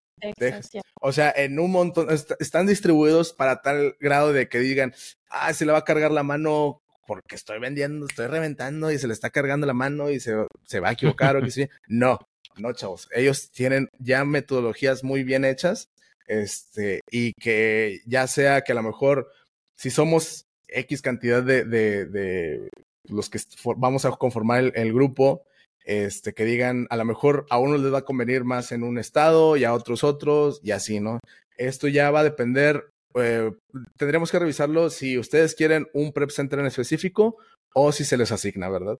[1.01, 4.93] O sea, en un montón, están distribuidos para tal grado de que digan,
[5.31, 9.07] ah, se le va a cargar la mano porque estoy vendiendo, estoy reventando y se
[9.07, 11.67] le está cargando la mano y se, se va a equivocar o que sí.
[11.87, 12.19] No,
[12.59, 13.07] no, chavos.
[13.13, 15.89] Ellos tienen ya metodologías muy bien hechas,
[16.27, 19.31] este, y que ya sea que a lo mejor
[19.75, 22.69] si somos X cantidad de, de,
[23.07, 23.39] los que
[23.77, 25.43] vamos a conformar el, grupo,
[25.85, 28.97] este, que digan, a lo mejor a unos les va a convenir más en un
[28.97, 31.19] estado y a otros otros, y así, ¿no?
[31.55, 33.51] Esto ya va a depender, eh,
[33.97, 37.37] tendremos que revisarlo si ustedes quieren un prep center en específico
[37.73, 38.97] o si se les asigna, ¿verdad?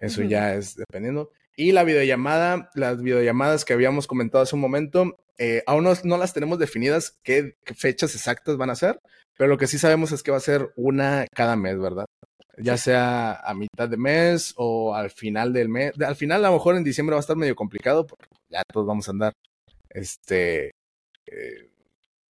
[0.00, 1.30] Eso ya es dependiendo.
[1.60, 6.32] Y la videollamada, las videollamadas que habíamos comentado hace un momento, eh, aún no, las
[6.32, 8.98] tenemos definidas qué, fechas exactas van a ser,
[9.36, 12.06] pero lo que sí sabemos es que va a ser una cada mes, ¿verdad?
[12.56, 15.92] Ya sea a mitad de mes o al final del mes.
[16.00, 18.86] Al final, a lo mejor en diciembre va a estar medio complicado, porque ya todos
[18.86, 19.34] vamos a andar
[19.90, 20.70] este,
[21.26, 21.68] eh,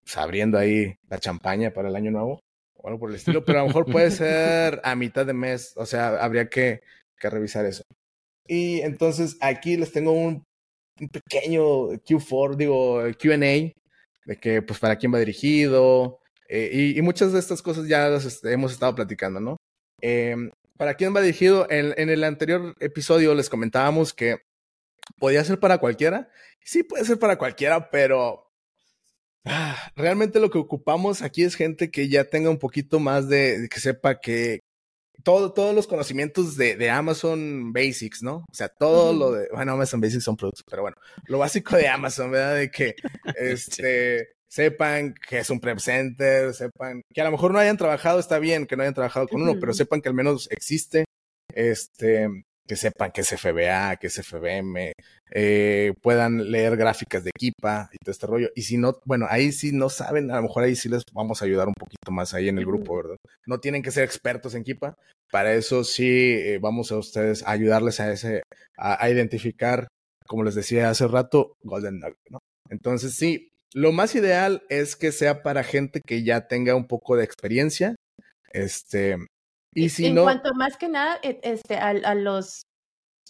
[0.02, 2.40] pues, abriendo ahí la champaña para el año nuevo
[2.74, 5.72] o algo por el estilo, pero a lo mejor puede ser a mitad de mes,
[5.76, 6.82] o sea, habría que
[7.20, 7.84] revisar eso.
[8.50, 10.44] Y entonces aquí les tengo un,
[11.12, 11.62] pequeño
[12.02, 16.18] Q4, digo, QA, de que pues para quién va dirigido.
[16.48, 19.56] Eh, y, muchas de estas cosas ya las hemos estado platicando, ¿no?
[20.00, 24.38] Em, para quién va dirigido, en, en, el anterior episodio les comentábamos que
[25.18, 26.28] podía ser para cualquiera.
[26.64, 28.50] Sí, puede ser para cualquiera, pero
[29.44, 33.68] ah, realmente lo que ocupamos aquí es gente que ya tenga un poquito más de,
[33.70, 34.60] que sepa que,
[35.22, 38.44] todo, todos los conocimientos de, de, Amazon Basics, ¿no?
[38.50, 40.96] O sea, todo lo de, bueno, Amazon Basics son productos, pero bueno,
[41.26, 42.56] lo básico de Amazon, ¿verdad?
[42.56, 42.94] De que,
[43.36, 48.18] este, sepan que es un prep center, sepan que a lo mejor no hayan trabajado,
[48.18, 51.04] está bien que no hayan trabajado con uno, pero sepan que al menos existe,
[51.54, 52.28] este,
[52.70, 54.92] que sepan que es FBA, que es FBM,
[55.32, 58.50] eh, puedan leer gráficas de equipa y todo este rollo.
[58.54, 61.42] Y si no, bueno, ahí sí no saben, a lo mejor ahí sí les vamos
[61.42, 63.16] a ayudar un poquito más ahí en el grupo, ¿verdad?
[63.44, 64.94] No tienen que ser expertos en equipa,
[65.32, 68.44] para eso sí eh, vamos a ustedes a ayudarles a ese,
[68.76, 69.88] a, identificar,
[70.28, 72.38] como les decía hace rato, Golden Nugget, ¿no?
[72.68, 77.16] Entonces sí, lo más ideal es que sea para gente que ya tenga un poco
[77.16, 77.96] de experiencia,
[78.52, 79.16] este,
[79.74, 80.22] y si en no...
[80.22, 82.62] cuanto más que nada e, este, a, a los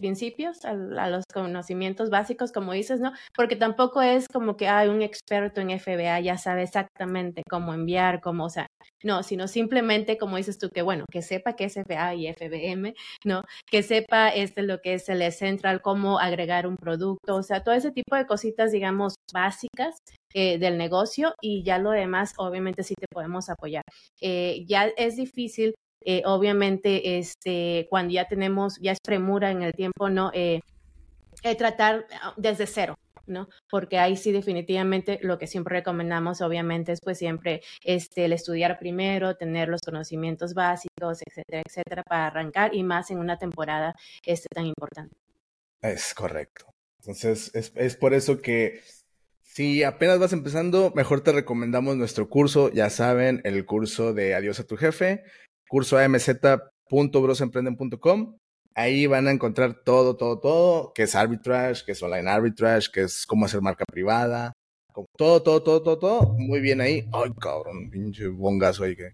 [0.00, 3.12] principios, a, los conocimientos básicos, como dices, ¿no?
[3.36, 8.20] Porque tampoco es como que hay un experto en FBA ya sabe exactamente cómo enviar,
[8.20, 8.66] cómo, o sea,
[9.04, 12.94] no, sino simplemente, como dices tú, que bueno, que sepa qué es FBA y FBM,
[13.24, 13.42] ¿no?
[13.70, 17.74] Que sepa este, lo que es el Central, cómo agregar un producto, o sea, todo
[17.74, 19.96] ese tipo de cositas, digamos, básicas
[20.34, 23.82] eh, del negocio y ya lo demás, obviamente sí te podemos apoyar.
[24.20, 29.72] Eh, ya es difícil eh, obviamente, este, cuando ya tenemos, ya es premura en el
[29.72, 30.30] tiempo, ¿no?
[30.34, 30.60] Eh,
[31.42, 33.48] eh, tratar ah, desde cero, ¿no?
[33.70, 38.78] Porque ahí sí definitivamente lo que siempre recomendamos, obviamente, es pues siempre este, el estudiar
[38.78, 43.94] primero, tener los conocimientos básicos, etcétera, etcétera, para arrancar y más en una temporada
[44.24, 45.14] este, tan importante.
[45.82, 46.66] Es correcto.
[46.98, 48.80] Entonces, es, es por eso que
[49.42, 54.60] si apenas vas empezando, mejor te recomendamos nuestro curso, ya saben, el curso de Adiós
[54.60, 55.24] a tu jefe,
[55.70, 58.36] curso amz.brosemprenden.com.
[58.74, 63.02] Ahí van a encontrar todo, todo, todo, que es arbitrage, que es online arbitrage, que
[63.02, 64.52] es cómo hacer marca privada,
[65.16, 67.08] todo, todo, todo, todo, todo, muy bien ahí.
[67.12, 69.10] Ay, cabrón, pinche bongazo ahí que...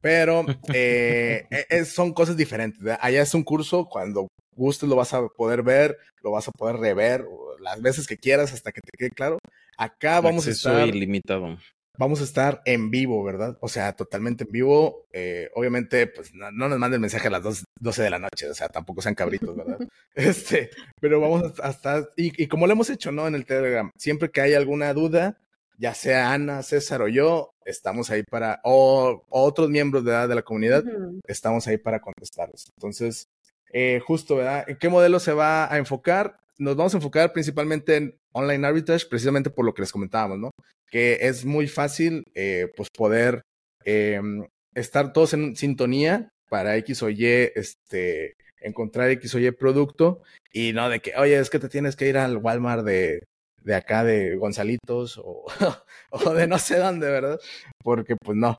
[0.00, 0.44] Pero
[0.74, 2.80] eh, e, son cosas diferentes.
[3.00, 4.26] Allá es un curso, cuando
[4.56, 7.24] gustes lo vas a poder ver, lo vas a poder rever
[7.60, 9.38] las veces que quieras hasta que te quede claro.
[9.78, 10.88] Acá vamos a estar.
[10.88, 11.56] ilimitado.
[11.98, 13.58] Vamos a estar en vivo, ¿verdad?
[13.60, 15.06] O sea, totalmente en vivo.
[15.12, 18.68] Eh, obviamente, pues no, nos manden mensaje a las 12 de la noche, o sea,
[18.68, 19.78] tampoco sean cabritos, ¿verdad?
[20.14, 20.70] este,
[21.00, 23.26] pero vamos a estar, y, como lo hemos hecho, ¿no?
[23.26, 25.38] En el Telegram, siempre que hay alguna duda,
[25.78, 30.42] ya sea Ana, César o yo, estamos ahí para, o, otros miembros de, de la
[30.42, 30.84] comunidad,
[31.26, 32.70] estamos ahí para contestarles.
[32.76, 33.28] Entonces,
[33.72, 34.64] eh, justo, ¿verdad?
[34.68, 36.38] ¿En qué modelo se va a enfocar?
[36.58, 40.50] Nos vamos a enfocar principalmente en online arbitrage, precisamente por lo que les comentábamos, ¿no?
[40.90, 43.42] Que es muy fácil, eh, pues, poder
[43.84, 50.22] em, estar todos en sintonía para X o Y, este, encontrar X o Y producto
[50.52, 53.24] y no de que, oye, es que te tienes que ir al Walmart de,
[53.64, 55.46] de acá de Gonzalitos o,
[56.36, 57.40] de no sé dónde, ¿verdad?
[57.82, 58.58] Porque pues no,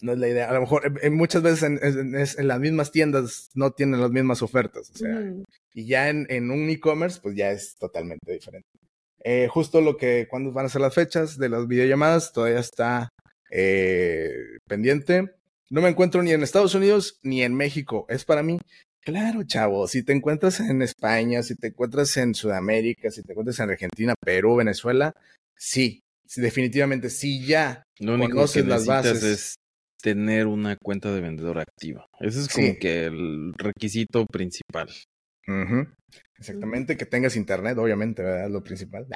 [0.00, 0.50] no es la idea.
[0.50, 4.90] A lo mejor en, muchas veces en, las mismas tiendas no tienen las mismas ofertas.
[4.90, 5.20] O sea,
[5.74, 8.68] y ya en, en un e-commerce, pues ya es totalmente diferente.
[9.24, 13.08] Eh, justo lo que, cuando van a ser las fechas de las videollamadas, todavía está
[13.50, 15.34] eh, pendiente.
[15.70, 18.06] No me encuentro ni en Estados Unidos ni en México.
[18.08, 18.58] Es para mí.
[19.00, 23.58] Claro, chavo, si te encuentras en España, si te encuentras en Sudamérica, si te encuentras
[23.60, 25.14] en Argentina, Perú, Venezuela,
[25.56, 26.00] sí,
[26.36, 29.22] definitivamente sí ya Lo único conoces las bases.
[29.22, 29.54] Es
[30.00, 32.06] tener una cuenta de vendedor activa.
[32.20, 34.88] Ese es como que el requisito principal.
[36.38, 38.50] Exactamente, que tengas internet, obviamente, ¿verdad?
[38.50, 39.06] Lo principal.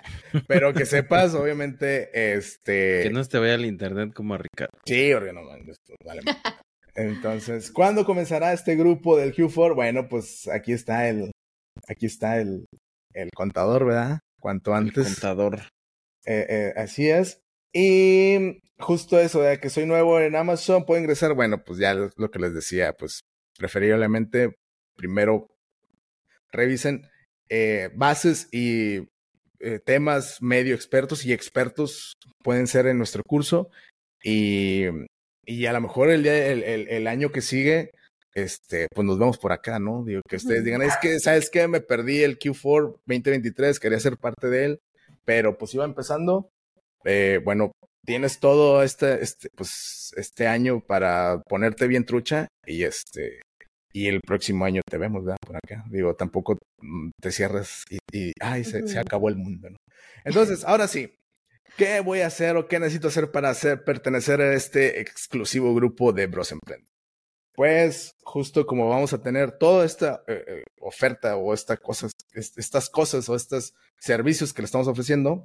[0.47, 3.01] Pero que sepas, obviamente, este...
[3.03, 4.79] Que no te vaya el internet como a Ricardo.
[4.85, 6.23] Sí, porque no, esto, vale.
[6.95, 9.75] Entonces, ¿cuándo comenzará este grupo del Q4?
[9.75, 11.31] Bueno, pues aquí está el,
[11.87, 12.67] aquí está el,
[13.13, 14.21] el contador, ¿verdad?
[14.41, 15.07] Cuanto antes.
[15.07, 15.61] El contador.
[16.25, 17.41] Eh, eh, así es.
[17.73, 21.35] Y justo eso, de que soy nuevo en Amazon, puedo ingresar.
[21.35, 23.21] Bueno, pues ya lo que les decía, pues
[23.59, 24.55] preferiblemente
[24.97, 25.49] primero
[26.53, 27.09] revisen
[27.49, 29.09] eh, bases y
[29.61, 33.71] eh, temas medio expertos y expertos pueden ser en nuestro curso
[34.23, 34.85] y,
[35.45, 37.91] y a lo mejor el, día, el, el, año que sigue,
[38.35, 40.05] este, pues nos vemos por acá, ¿no?
[40.05, 41.67] Digo, que ustedes digan, es que, ¿sabes qué?
[41.69, 44.81] Me perdí el Q4 2023, quería ser parte de él,
[45.25, 46.51] pero pues iba empezando.
[47.05, 47.73] Eh, bueno,
[48.05, 53.41] tienes todo este, este, pues, este año para ponerte bien trucha y este,
[53.99, 55.39] y el próximo año te vemos, ¿verdad?
[55.45, 55.85] Por acá.
[55.91, 59.77] Digo, tampoco mm, te cierres y, ay, se, acabó el mundo, ¿no?
[60.25, 61.19] Entonces, ahora sí,
[61.77, 66.13] ¿qué voy a hacer o qué necesito hacer para hacer, pertenecer a este exclusivo grupo
[66.13, 66.87] de Bros Emprende?
[67.57, 72.89] Pues, justo como vamos a tener toda esta eh, eh, oferta o esta cosas, estas
[72.89, 75.45] cosas o estos servicios que le estamos ofreciendo,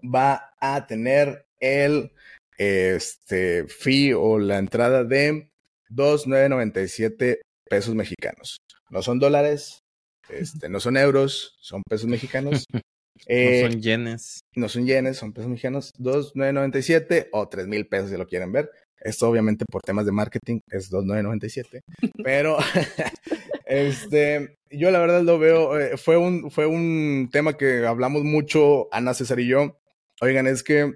[0.00, 2.12] va a tener el
[2.56, 5.50] este, fee o la entrada de
[5.88, 8.58] 2,997 pesos mexicanos.
[8.90, 9.84] No son dólares,
[10.28, 12.64] este, no son euros, son pesos mexicanos.
[13.26, 14.40] Eh, no son yenes.
[14.54, 15.92] No son yenes, son pesos mexicanos.
[15.98, 18.70] 2,997 o 3 mil pesos si lo quieren ver.
[19.00, 21.82] Esto obviamente por temas de marketing es 2,997.
[22.24, 22.58] pero
[23.66, 28.88] este, yo la verdad lo veo, eh, fue, un, fue un tema que hablamos mucho
[28.92, 29.76] Ana César y yo.
[30.20, 30.92] Oigan, es que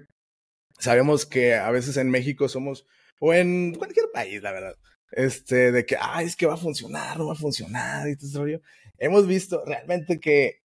[0.79, 2.85] sabemos que a veces en México somos
[3.19, 4.75] o en cualquier país, la verdad.
[5.15, 8.27] Este, de que, ay, es que va a funcionar, no va a funcionar, y todo
[8.27, 8.61] ese rollo.
[8.97, 10.61] Hemos visto realmente que eh,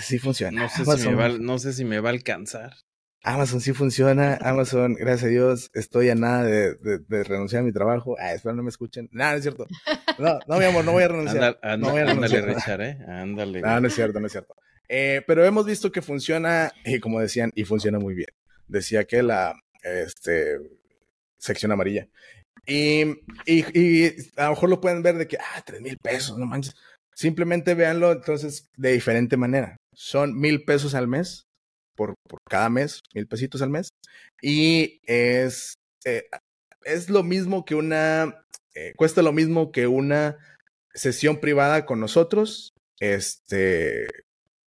[0.00, 0.62] sí funciona.
[0.62, 2.74] No sé, si me va, no sé si me va a alcanzar.
[3.24, 4.38] Amazon sí funciona.
[4.40, 8.16] Amazon, gracias a Dios, estoy a nada de, de, renunciar a mi trabajo.
[8.18, 9.08] Ah, espero no me escuchen.
[9.12, 9.66] Nada, no es cierto.
[10.18, 11.58] No, no, mi amor, no voy a renunciar.
[11.78, 12.42] no voy a renunciar.
[12.42, 12.98] Ándale, Richard, ¿eh?
[13.08, 13.60] Ándale.
[13.62, 14.54] No, no es cierto, no es cierto.
[14.88, 18.28] Eh, pero hemos visto que funciona, y como decían, y funciona muy bien.
[18.68, 20.58] Decía que la, este,
[21.38, 22.08] sección amarilla.
[22.66, 23.02] Y,
[23.46, 24.06] y,
[24.36, 26.74] a lo mejor lo pueden ver de que, ah, tres mil pesos, no manches.
[27.14, 29.76] Simplemente véanlo entonces de diferente manera.
[29.94, 31.44] Son mil pesos al mes,
[31.96, 33.90] por, por cada mes, mil pesitos al mes.
[34.40, 36.24] Y es, eh,
[36.84, 38.44] es lo mismo que una,
[38.74, 40.38] eh, cuesta lo mismo que una
[40.94, 44.06] sesión privada con nosotros, este,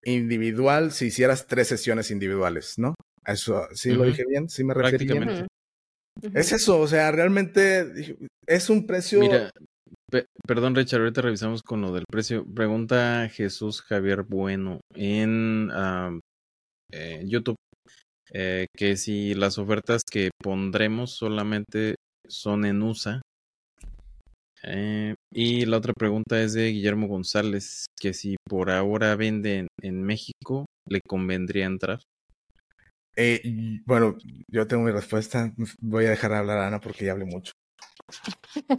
[0.03, 2.95] individual si hicieras tres sesiones individuales, ¿no?
[3.25, 4.49] Eso, ¿sí lo dije bien?
[4.49, 5.47] ¿Sí me referí bien?
[6.21, 9.19] Es eso, o sea, realmente es un precio...
[9.19, 9.51] Mira,
[10.47, 12.45] perdón Richard, ahorita revisamos con lo del precio.
[12.45, 15.69] Pregunta Jesús Javier Bueno en
[16.91, 17.57] eh, YouTube
[18.31, 21.95] eh, que si las ofertas que pondremos solamente
[22.27, 23.21] son en USA.
[24.63, 30.01] Eh, y la otra pregunta es de Guillermo González, que si por ahora venden en
[30.01, 31.99] México, ¿le convendría entrar?
[33.15, 33.41] Eh,
[33.85, 35.53] bueno, yo tengo mi respuesta.
[35.79, 37.53] Voy a dejar hablar a Ana porque ya hablé mucho.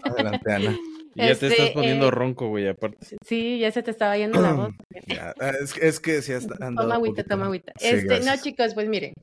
[0.02, 0.76] Adelante, Ana.
[1.14, 3.16] ya te estás este, poniendo ronco, güey, aparte.
[3.24, 4.70] Sí, ya se te estaba yendo la voz.
[5.80, 7.72] es, que si hasta Toma agüita, toma agüita.
[7.80, 9.14] este, no, chicos, pues miren,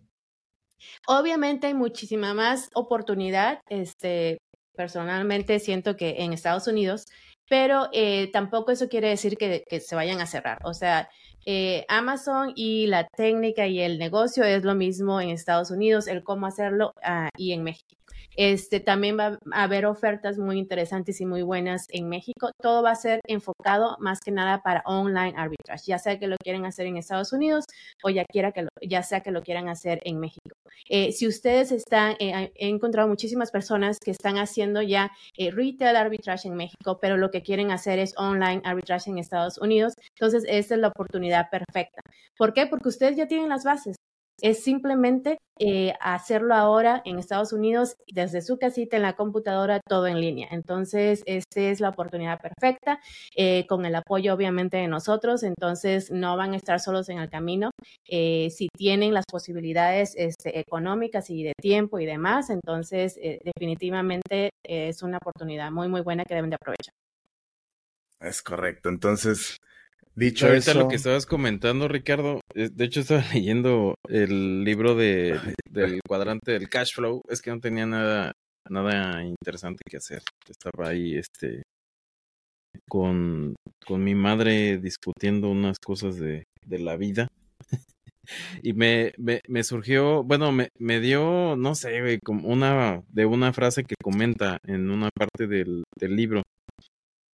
[1.07, 4.37] Obviamente hay muchísima más oportunidad, este,
[4.75, 7.05] personalmente siento que en Estados Unidos,
[7.49, 10.59] pero eh, tampoco eso quiere decir que, se vayan a cerrar.
[10.63, 11.09] O sea,
[11.45, 16.23] eh, Amazon y la técnica y el negocio es lo mismo en Estados Unidos, el
[16.23, 17.95] cómo hacerlo ah, y en México.
[18.35, 22.51] Este, también va a haber ofertas muy interesantes y muy buenas en México.
[22.61, 26.37] Todo va a ser enfocado más que nada para online arbitrage, ya sea que lo
[26.37, 27.65] quieren hacer en Estados Unidos
[28.03, 30.55] o ya, quiera que ya sea que lo quieran hacer en México.
[30.89, 35.95] Eh, si ustedes están, eh, he encontrado muchísimas personas que están haciendo ya eh, retail
[35.95, 39.93] arbitrage en México, pero lo que quieren hacer es online arbitrage en Estados Unidos.
[40.15, 42.01] Entonces, esta es la oportunidad perfecta.
[42.37, 42.67] ¿Por qué?
[42.67, 43.95] Porque ustedes ya tienen las bases.
[44.41, 50.07] Es simplemente eh, hacerlo ahora en Estados Unidos desde su casita en la computadora, todo
[50.07, 50.47] en línea.
[50.51, 52.99] Entonces, esta es la oportunidad perfecta,
[53.35, 55.43] eh, con el apoyo obviamente de nosotros.
[55.43, 57.69] Entonces, no van a estar solos en el camino.
[58.09, 65.03] Eh, si tienen las posibilidades este, económicas y de tiempo y demás, entonces definitivamente es
[65.03, 66.93] una oportunidad muy, muy buena que deben de aprovechar.
[68.19, 68.89] Es correcto.
[68.89, 69.59] Entonces,
[70.15, 75.39] Dicho Ahorita lo que estabas comentando, Ricardo, de hecho estaba leyendo el libro de,
[75.69, 78.33] del cuadrante del cash flow, es que no tenía nada,
[78.69, 80.21] nada interesante que hacer.
[80.47, 81.63] Estaba ahí, este,
[82.87, 83.55] con,
[83.87, 87.27] con mi madre discutiendo unas cosas de, de la vida.
[88.61, 93.51] y me, me, me, surgió, bueno, me, me dio, no sé, como una, de una
[93.51, 96.43] frase que comenta en una parte del, del libro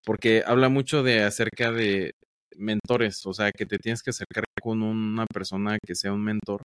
[0.06, 2.14] porque habla mucho de acerca de,
[2.60, 6.62] mentores, o sea, que te tienes que acercar con una persona que sea un mentor,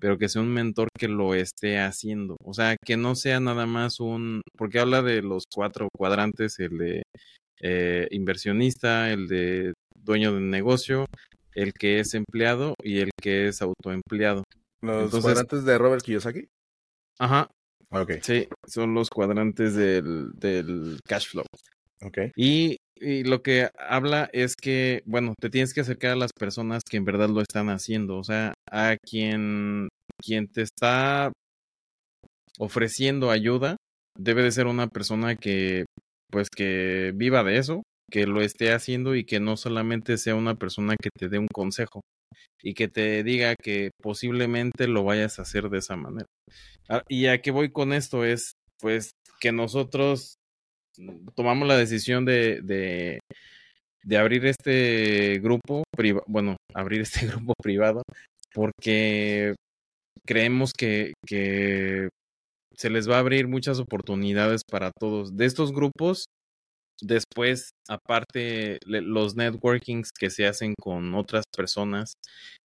[0.00, 3.66] pero que sea un mentor que lo esté haciendo, o sea, que no sea nada
[3.66, 7.02] más un, porque habla de los cuatro cuadrantes, el de
[7.60, 11.06] eh, inversionista, el de dueño de negocio,
[11.54, 14.44] el que es empleado y el que es autoempleado.
[14.82, 16.46] ¿Los cuadrantes de Robert Kiyosaki?
[17.18, 17.48] Ajá.
[17.90, 18.12] Ok.
[18.22, 21.44] Sí, son los cuadrantes del, del cash flow.
[22.02, 22.18] Ok.
[22.36, 26.82] Y y lo que habla es que, bueno, te tienes que acercar a las personas
[26.88, 29.88] que en verdad lo están haciendo, o sea, a quien,
[30.22, 31.32] quien te está
[32.58, 33.76] ofreciendo ayuda,
[34.18, 35.84] debe de ser una persona que,
[36.30, 40.54] pues, que viva de eso, que lo esté haciendo y que no solamente sea una
[40.54, 42.00] persona que te dé un consejo
[42.62, 46.26] y que te diga que posiblemente lo vayas a hacer de esa manera.
[46.88, 50.36] Ah, y a qué voy con esto es, pues, que nosotros
[51.34, 53.20] tomamos la decisión de, de,
[54.04, 55.84] de abrir este grupo,
[56.26, 58.02] bueno, abrir este grupo privado,
[58.52, 59.54] porque
[60.26, 62.08] creemos que, que
[62.76, 65.36] se les va a abrir muchas oportunidades para todos.
[65.36, 66.26] De estos grupos,
[67.00, 72.14] después, aparte, los networkings que se hacen con otras personas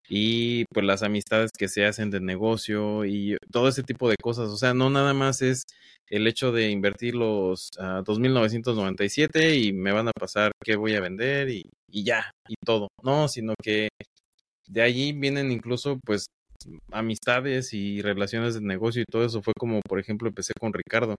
[0.08, 4.48] y pues las amistades que se hacen de negocio y todo ese tipo de cosas.
[4.48, 5.64] O sea, no nada más es
[6.08, 10.94] el hecho de invertir los uh, ah, 2.997 y me van a pasar qué voy
[10.94, 12.88] a vender y, y ya, y todo.
[13.02, 13.88] No, sino que
[14.68, 16.26] de allí vienen incluso pues
[16.90, 21.14] amistades y relaciones de negocio y todo eso fue como por ejemplo empecé con Ricardo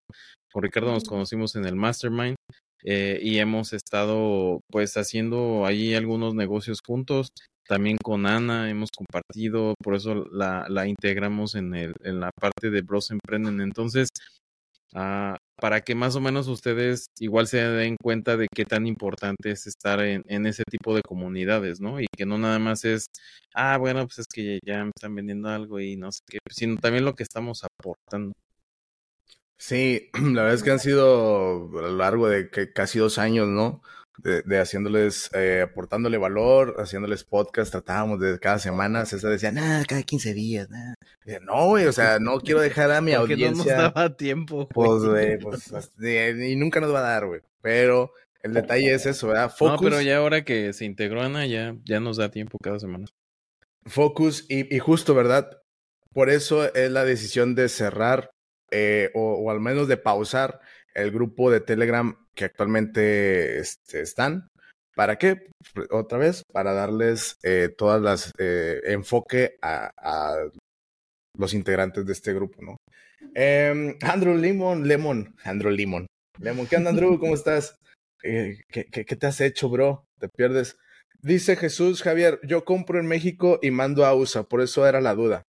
[0.51, 2.35] con Ricardo nos conocimos en el mastermind
[2.83, 7.29] eh, y hemos estado pues haciendo ahí algunos negocios juntos
[7.69, 12.69] también con Ana hemos compartido por eso la, la integramos en, el, en la parte
[12.69, 14.09] de Bros Emprenden entonces
[14.93, 19.51] Ah, para que más o menos ustedes igual se den cuenta de qué tan importante
[19.51, 22.01] es estar en, en, ese tipo de comunidades, ¿no?
[22.01, 23.05] Y que no nada más es,
[23.53, 26.77] ah, bueno, pues es que ya me están vendiendo algo y no sé qué, sino
[26.77, 28.33] también lo que estamos aportando.
[29.57, 33.47] Sí, la verdad es que han sido a lo largo de que casi dos años,
[33.47, 33.83] ¿no?
[34.23, 40.03] De, haciéndoles, eh, aportándole valor, haciéndoles podcast, tratábamos de cada semana, César decía, nada, cada
[40.03, 40.95] 15 días, nada.
[41.41, 43.51] No, güey, o sea, no quiero dejar a mi audiencia.
[43.51, 44.67] no nos daba tiempo.
[44.69, 47.41] Pues, güey, pues, y nunca nos va a dar, güey.
[47.61, 48.11] Pero
[48.41, 49.51] el detalle es eso, ¿verdad?
[49.55, 49.81] Focus.
[49.81, 53.05] No, pero ya ahora que se integró Ana, ya, ya nos da tiempo cada semana.
[53.85, 55.61] Focus, y, y justo, ¿verdad?
[56.13, 58.31] Por eso es la decisión de cerrar
[58.71, 60.59] eh, o, al menos de pausar
[60.93, 64.47] el grupo de Telegram que actualmente este, están.
[64.95, 65.51] ¿Para qué?
[65.91, 69.91] Otra vez, para darles eh, todas las eh, enfoque a,
[71.37, 72.77] los integrantes de este grupo, ¿no?
[73.35, 76.07] Eh, Andrew Lemon, Lemon, Andrew Lemon,
[76.39, 77.19] Lemon, ¿qué onda, Andrew?
[77.19, 77.75] ¿Cómo estás?
[78.23, 80.05] Eh, ¿qué, qué, qué te has hecho, bro?
[80.17, 80.77] Te pierdes.
[81.21, 85.13] Dice Jesús Javier, yo compro en México y mando a USA, por eso era la
[85.13, 85.43] duda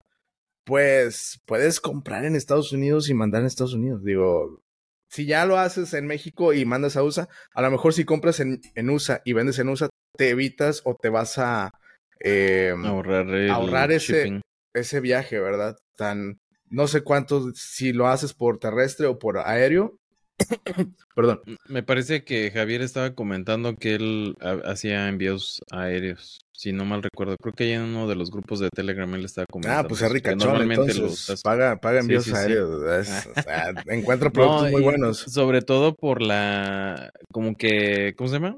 [0.65, 4.03] pues puedes comprar en Estados Unidos y mandar en Estados Unidos.
[4.03, 4.61] Digo,
[5.09, 8.39] si ya lo haces en México y mandas a USA, a lo mejor si compras
[8.39, 11.71] en, en USA y vendes en USA, te evitas o te vas a
[12.19, 14.41] eh, ahorrar, ahorrar ese,
[14.73, 15.75] ese viaje, ¿verdad?
[15.95, 16.39] Tan,
[16.69, 19.97] no sé cuánto, si lo haces por terrestre o por aéreo.
[21.15, 21.41] Perdón.
[21.67, 24.35] Me parece que Javier estaba comentando que él
[24.65, 27.37] hacía envíos aéreos si no mal recuerdo.
[27.41, 29.79] Creo que en uno de los grupos de Telegram él estaba comentando.
[29.79, 33.07] Ah, pues es rica normalmente los paga, paga envíos sí, sí, aéreos.
[33.07, 33.29] Sí.
[33.33, 35.19] o sea, encuentra productos no, muy buenos.
[35.19, 38.57] Sobre todo por la, como que, ¿cómo se llama?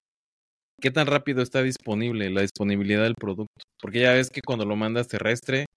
[0.82, 3.54] ¿Qué tan rápido está disponible la disponibilidad del producto?
[3.80, 5.68] Porque ya ves que cuando lo mandas terrestre,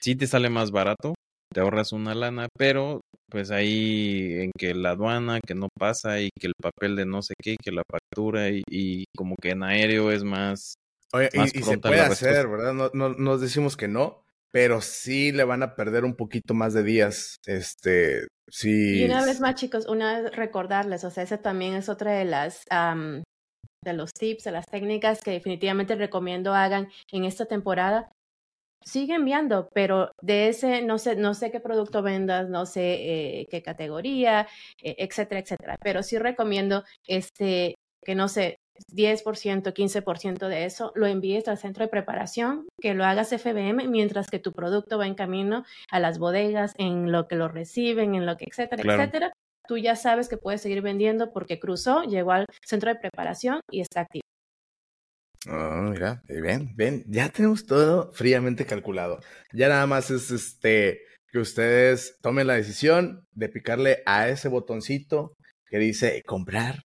[0.00, 1.14] sí te sale más barato,
[1.52, 3.00] te ahorras una lana, pero
[3.30, 7.22] pues ahí en que la aduana, que no pasa y que el papel de no
[7.22, 10.74] sé qué, que la factura y, y como que en aéreo es más
[11.12, 12.72] Oye, y, y se puede hacer, ¿verdad?
[12.72, 16.74] No, no, nos decimos que no, pero sí le van a perder un poquito más
[16.74, 17.36] de días.
[17.46, 19.00] Este, sí.
[19.00, 22.24] Y una vez más, chicos, una vez recordarles, o sea, esa también es otra de
[22.24, 23.22] las um,
[23.82, 28.10] de los tips, de las técnicas que definitivamente recomiendo hagan en esta temporada.
[28.84, 33.46] Sigue enviando, pero de ese no sé, no sé qué producto vendas, no sé eh,
[33.50, 34.48] qué categoría,
[34.82, 35.76] eh, etcétera, etcétera.
[35.82, 38.58] Pero sí recomiendo este que no sé,
[38.92, 44.28] 10%, 15% de eso lo envíes al centro de preparación, que lo hagas FBM, mientras
[44.28, 48.26] que tu producto va en camino a las bodegas, en lo que lo reciben, en
[48.26, 49.02] lo que, etcétera, claro.
[49.02, 49.32] etcétera.
[49.68, 53.80] Tú ya sabes que puedes seguir vendiendo porque cruzó, llegó al centro de preparación y
[53.80, 54.22] está activo.
[55.48, 59.18] Oh, mira, ven, ven, ya tenemos todo fríamente calculado.
[59.52, 61.00] Ya nada más es este
[61.32, 65.34] que ustedes tomen la decisión de picarle a ese botoncito
[65.66, 66.82] que dice comprar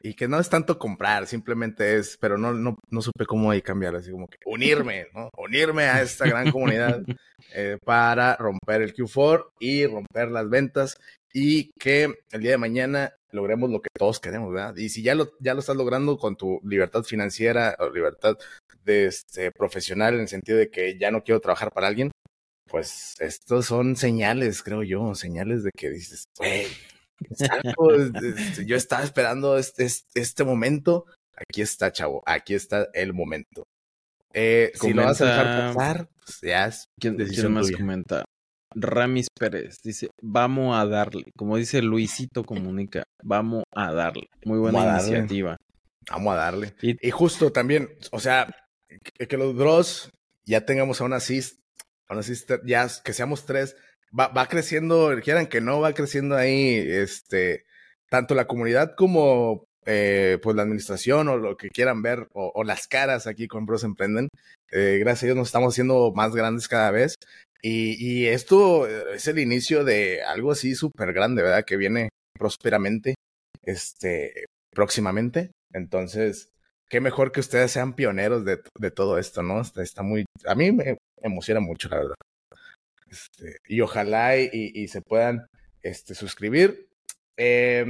[0.00, 3.60] y que no es tanto comprar, simplemente es, pero no, no, no supe cómo ahí
[3.60, 5.28] cambiar, así como que unirme, ¿no?
[5.36, 7.02] Unirme a esta gran comunidad
[7.52, 10.96] eh, para romper el Q4 y romper las ventas
[11.32, 14.76] y que el día de mañana logremos lo que todos queremos, ¿verdad?
[14.76, 18.36] Y si ya lo, ya lo estás logrando con tu libertad financiera o libertad
[18.84, 22.10] de este, profesional en el sentido de que ya no quiero trabajar para alguien,
[22.68, 26.66] pues estos son señales, creo yo, señales de que dices, güey.
[27.20, 31.06] Este, yo estaba esperando este, este, momento.
[31.34, 32.22] Aquí está, chavo.
[32.26, 33.64] Aquí está el momento.
[34.32, 36.88] Eh, comenta, si lo vas a dejar pasar, pues ya es.
[37.00, 37.78] ¿Quién, ¿quién más tuya.
[37.78, 38.24] comenta?
[38.74, 41.24] Ramis Pérez dice: Vamos a darle.
[41.36, 44.28] Como dice Luisito Comunica, vamos a darle.
[44.44, 45.56] Muy buena vamos iniciativa.
[46.10, 46.74] Vamos a darle.
[46.82, 48.48] Y, y, justo también, o sea,
[48.88, 50.10] que, que los Dross
[50.46, 51.60] ya tengamos a una assist,
[52.08, 53.76] a una assist, ya que seamos tres
[54.18, 57.64] va, va creciendo, quieran que no, va creciendo ahí, este,
[58.08, 62.64] tanto la comunidad como eh, pues la administración o lo que quieran ver, o, o
[62.64, 64.28] las caras aquí con Bros Emprenden.
[64.70, 67.14] Eh, gracias a Dios nos estamos haciendo más grandes cada vez.
[67.62, 71.64] Y, esto es el inicio de algo así súper grande, ¿verdad?
[71.64, 73.14] Que viene prósperamente,
[73.62, 75.50] este, próximamente.
[75.72, 76.50] Entonces,
[76.88, 79.60] qué mejor que ustedes sean pioneros de, todo esto, ¿no?
[79.60, 82.14] Está, muy, a mí me emociona mucho, la verdad.
[83.10, 85.46] Este, y ojalá y, se puedan
[85.82, 86.88] este, suscribir.
[87.36, 87.84] Eh,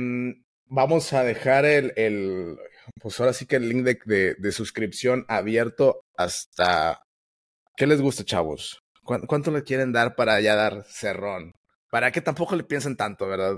[0.67, 2.59] vamos a dejar el,
[3.01, 7.03] pues ahora sí que el link de, de, suscripción abierto hasta...
[7.77, 8.81] ¿Qué les gusta, chavos?
[9.27, 11.53] ¿Cuánto le quieren dar para ya dar cerrón?
[11.91, 13.57] Para que tampoco le piensen tanto, ¿verdad?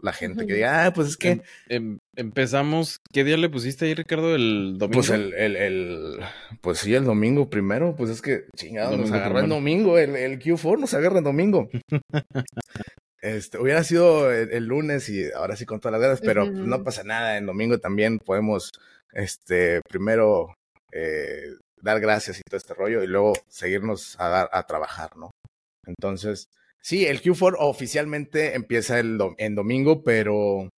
[0.00, 1.30] La gente que diga, ah, pues es que.
[1.30, 3.00] Em, em, empezamos.
[3.12, 4.36] ¿Qué día le pusiste ahí, Ricardo?
[4.36, 5.00] ¿El domingo?
[5.00, 6.20] Pues el, el, el
[6.60, 7.96] pues sí, el domingo primero.
[7.96, 9.98] Pues es que, chingado, nos agarró el domingo.
[9.98, 11.68] El, el Q4 nos agarra el domingo.
[13.20, 16.48] este, hubiera sido el, el, lunes y ahora sí con todas las ganas, pero uh
[16.48, 16.66] -huh.
[16.66, 17.36] no pasa nada.
[17.36, 18.70] El domingo también podemos,
[19.12, 20.54] este, primero
[20.92, 25.30] eh, dar gracias y todo este rollo y luego seguirnos a dar, a trabajar, ¿no?
[25.86, 26.48] Entonces.
[26.80, 30.68] Sí, el Q4 oficialmente empieza el do en domingo, pero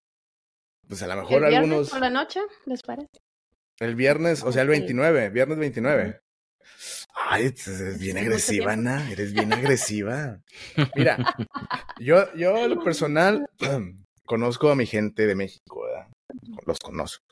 [0.88, 1.90] pues a lo mejor ¿El viernes algunos.
[1.90, 3.08] por la noche, les parece?
[3.80, 6.20] El viernes, o sea, el 29, viernes 29.
[7.28, 10.40] Ay, eres bien agresiva, Ana, eres bien agresiva.
[10.96, 11.34] Mira,
[11.98, 13.46] yo, yo lo personal
[14.26, 16.08] conozco a mi gente de México, ¿verdad?
[16.66, 17.25] Los conozco.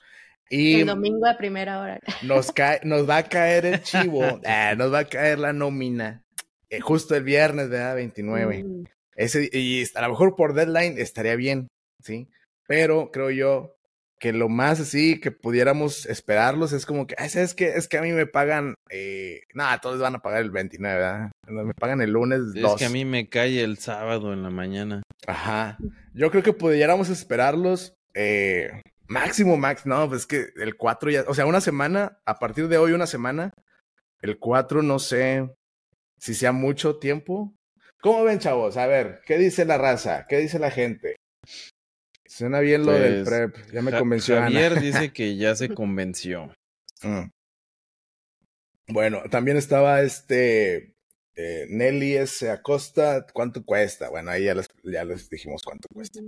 [0.55, 2.01] Y el domingo a primera hora.
[2.23, 6.23] Nos, cae, nos va a caer el chivo, ah, nos va a caer la nómina.
[6.71, 7.97] Eh, justo el viernes, ¿verdad?
[7.97, 8.65] 29.
[8.65, 8.85] Mm.
[9.17, 11.69] Ese, y a lo mejor por deadline estaría bien,
[12.03, 12.29] ¿sí?
[12.67, 13.75] Pero creo yo
[14.19, 18.03] que lo más así que pudiéramos esperarlos es como que, es que es que a
[18.03, 21.31] mí me pagan, eh, nada, todos van a pagar el 29, ¿verdad?
[21.47, 25.03] Me pagan el lunes Es que a mí me cae el sábado en la mañana.
[25.27, 25.79] Ajá.
[26.15, 31.35] Yo creo que pudiéramos esperarlos, eh, máximo, max, no, pues que el 4 ya, o
[31.35, 33.53] sea, una semana, a partir de hoy una semana,
[34.21, 35.55] el 4 no sé
[36.19, 37.55] si sea mucho tiempo.
[38.01, 38.77] ¿Cómo ven, chavos?
[38.77, 40.27] A ver, ¿qué dice la raza?
[40.29, 41.17] ¿Qué dice la gente?
[42.27, 43.73] Suena bien lo del pues, prep.
[43.73, 44.37] Ya me convenció.
[44.37, 46.53] Javier dice que ya se convenció.
[47.03, 47.29] Mm.
[48.89, 50.95] Bueno, también estaba este
[51.37, 52.51] eh, Nelly S.
[52.51, 53.25] Acosta.
[53.33, 54.11] ¿Cuánto cuesta?
[54.11, 56.21] Bueno, ahí ya les, ya les dijimos cuánto cuesta.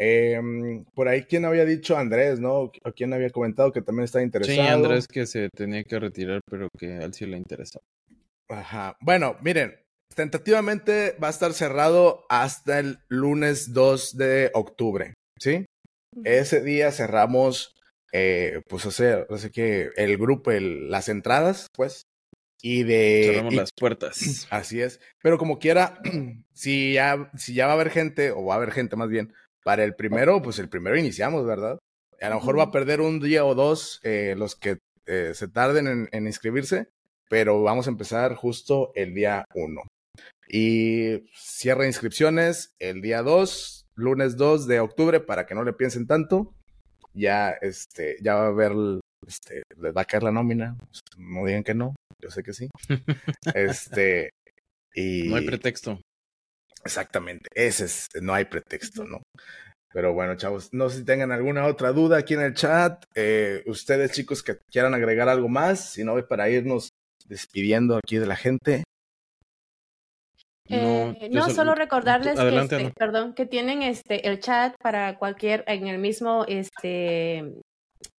[0.00, 1.96] Em, por ahí, ¿quién había dicho?
[1.96, 2.60] Andrés, ¿no?
[2.60, 4.62] ¿O quién había comentado que también está interesado?
[4.62, 7.80] Sí, Andrés que se tenía que retirar, pero que a él sí le interesó.
[8.48, 8.96] Ajá.
[9.00, 9.74] Bueno, miren,
[10.14, 15.14] tentativamente va a estar cerrado hasta el lunes 2 de octubre.
[15.38, 15.66] ¿sí?
[16.24, 17.74] Ese día cerramos,
[18.12, 22.02] eh, pues, o sea, que el grupo, las entradas, pues,
[22.62, 23.30] y de...
[23.32, 24.46] Cerramos las puertas.
[24.50, 25.00] Así es.
[25.22, 26.00] Pero como quiera,
[26.54, 29.32] si ya, si ya va a haber gente, o va a haber gente más bien,
[29.64, 31.78] para el primero, pues el primero iniciamos, ¿verdad?
[32.20, 35.48] A lo mejor va a perder un día o dos eh, los que eh, se
[35.48, 36.88] tarden en, en, inscribirse,
[37.28, 39.82] pero vamos a empezar justo el día uno.
[40.48, 46.06] Y cierra inscripciones el día dos, lunes 2 de octubre para que no le piensen
[46.06, 46.54] tanto.
[47.12, 48.72] Ya, este, ya va a haber,
[49.26, 50.78] este, les va a caer la nómina.
[51.16, 52.68] No digan que no, yo sé que sí.
[53.54, 54.30] este,
[54.94, 55.28] y...
[55.28, 56.00] No hay pretexto.
[56.84, 59.22] Exactamente, ese es, no hay pretexto, ¿no?
[59.92, 63.04] Pero bueno, chavos, no sé si tengan alguna otra duda aquí en el chat.
[63.14, 66.90] Eh, ustedes, chicos, que quieran agregar algo más, si no, para irnos
[67.26, 68.84] despidiendo aquí de la gente.
[70.68, 75.64] No, eh, no solo recordarles que, este, perdón, que tienen este el chat para cualquier
[75.66, 77.54] en el mismo este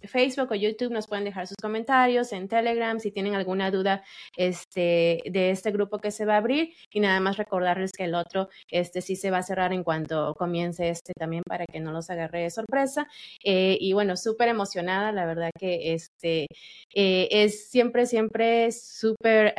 [0.08, 4.04] Facebook o YouTube nos pueden dejar sus comentarios en Telegram si tienen alguna duda
[4.38, 8.16] este de este grupo que se va a abrir y nada más recordarles que el
[8.16, 11.92] otro este sí se va a cerrar en cuanto comience este también para que no
[11.92, 13.08] los agarre de sorpresa
[13.44, 16.48] eh, y bueno súper emocionada la verdad que este
[16.94, 19.54] eh, es siempre siempre súper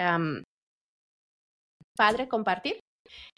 [2.00, 2.80] padre compartir.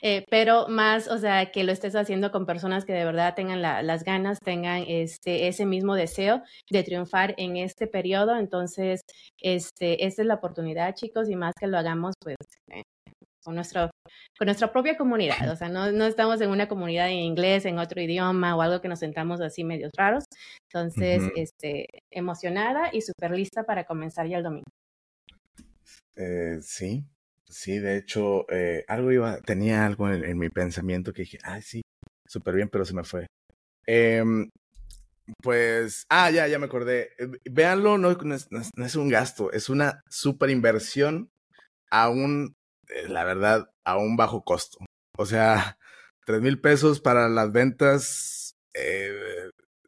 [0.01, 3.63] Eh, pero más, o sea, que lo estés haciendo con personas que de verdad tengan
[3.63, 8.37] las ganas, tengan este, ese mismo deseo de triunfar en este periodo.
[8.37, 9.03] Entonces,
[9.41, 12.37] este, esta es la oportunidad, chicos, y más que lo hagamos, pues,
[12.71, 12.83] eh,
[13.45, 13.91] con, nuestro,
[14.39, 15.51] con nuestra propia comunidad.
[15.51, 18.81] O sea, no, no estamos en una comunidad en inglés, en otro idioma o algo
[18.81, 20.25] que nos sentamos así medios raros.
[20.73, 24.71] Entonces, este, emocionada y súper lista para comenzar ya el domingo.
[26.17, 27.05] Eh, sí,
[27.53, 31.83] Sí, de hecho, eh, algo iba, tenía algo en, mi pensamiento que dije, ay, sí,
[32.27, 33.27] súper bien, pero se me fue.
[33.87, 34.49] Em,
[35.43, 37.11] pues, ah, ya, ya me acordé.
[37.19, 41.29] Eh, véanlo, no, es, un gasto, es una super inversión
[41.91, 42.55] a un,
[42.89, 44.79] eh, la verdad, a un bajo costo.
[45.19, 45.77] O sea,
[46.25, 48.55] tres mil pesos para las ventas,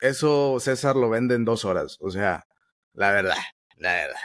[0.03, 1.97] eso César lo vende en dos horas.
[2.01, 2.45] O sea,
[2.93, 3.39] la verdad,
[3.79, 4.21] la verdad.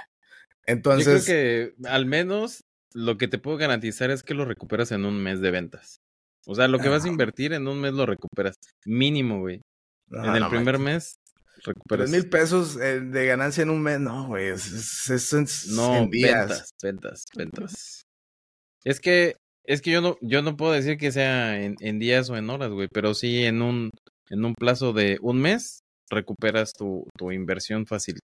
[0.66, 1.26] Entonces.
[1.26, 5.06] Yo creo que al menos lo que te puedo garantizar es que lo recuperas en
[5.06, 6.02] un mes de ventas.
[6.46, 7.12] O sea, lo que vas a ah.
[7.12, 8.56] invertir en un mes lo recuperas.
[8.86, 9.62] Mínimo, güey.
[10.12, 11.16] en el primer mes
[11.64, 12.10] recuperas.
[12.10, 14.48] mil pesos eh, de ganancia en un mes, no, güey.
[14.48, 18.04] Es, es, no, ventas, ventas, ventas.
[18.84, 19.36] Es que,
[19.66, 22.50] es que yo no, yo no puedo decir que sea en, en días o en
[22.50, 23.92] horas, güey, pero sí en un,
[24.30, 28.20] en un plazo de un mes recuperas tu, tu inversión fácil.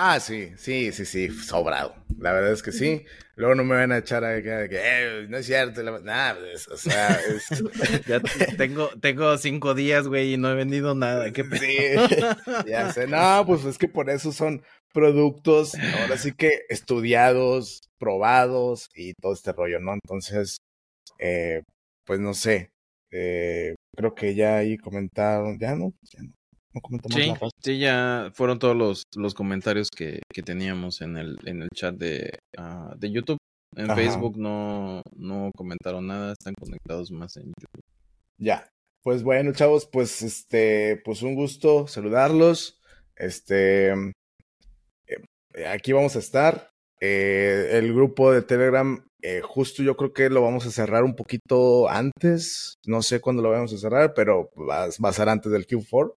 [0.00, 1.92] Ah, sí, sí, sí, sí, sobrado.
[2.20, 3.04] La verdad es que sí.
[3.34, 5.82] Luego no me van a echar a que, eh, no es cierto.
[5.82, 7.18] Nada, pues, o sea,
[8.06, 8.20] ya
[8.56, 11.32] tengo, tengo cinco días, güey, y no he vendido nada.
[11.32, 11.76] ¿Qué sí,
[12.70, 13.08] ya sé.
[13.08, 19.32] No, pues es que por eso son productos, ahora sí que estudiados, probados y todo
[19.32, 19.94] este rollo, ¿no?
[19.94, 20.58] Entonces,
[21.18, 21.62] eh,
[22.04, 22.70] pues no sé.
[23.10, 26.37] Eh, creo que ya ahí comentaron, ya no, ya no
[27.10, 31.68] sí, sí, ya fueron todos los, los comentarios que, que, teníamos en el, en el
[31.74, 33.38] chat de, uh, de YouTube.
[33.76, 37.84] En Facebook no, no comentaron nada, están conectados más en YouTube.
[38.38, 38.68] Ya.
[39.02, 42.80] Pues bueno, chavos, pues este, pues un gusto saludarlos.
[43.16, 43.92] Este,
[45.54, 46.70] eh, aquí vamos a estar.
[47.00, 51.14] Eh, el grupo de Telegram, eh, justo yo creo que lo vamos a cerrar un
[51.14, 52.74] poquito antes.
[52.86, 56.14] No sé cuándo lo vamos a cerrar, pero va, va a ser antes del Q4.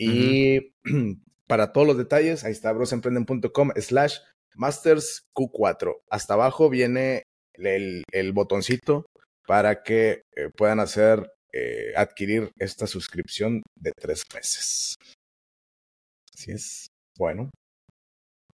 [0.00, 0.72] Y
[1.46, 4.18] para todos los detalles, ahí está brosemprenden.com slash
[4.54, 5.96] mastersq4.
[6.08, 7.24] Hasta abajo viene
[7.54, 9.04] el, el botoncito
[9.46, 14.94] para que eh, puedan hacer, eh, adquirir esta suscripción de tres meses.
[16.34, 16.86] Así es.
[17.18, 17.50] Bueno,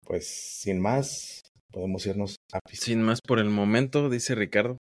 [0.03, 4.79] pues sin más, podemos irnos a Sin más por el momento, dice Ricardo.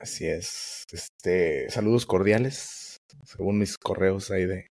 [0.00, 0.84] Así es.
[0.90, 4.66] Este, saludos cordiales, según mis correos ahí de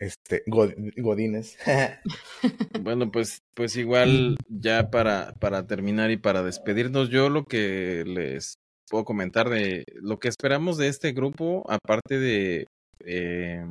[0.00, 1.56] este Godines.
[2.80, 8.54] bueno, pues pues igual ya para para terminar y para despedirnos, yo lo que les
[8.88, 12.66] puedo comentar de lo que esperamos de este grupo, aparte de
[13.04, 13.64] eh,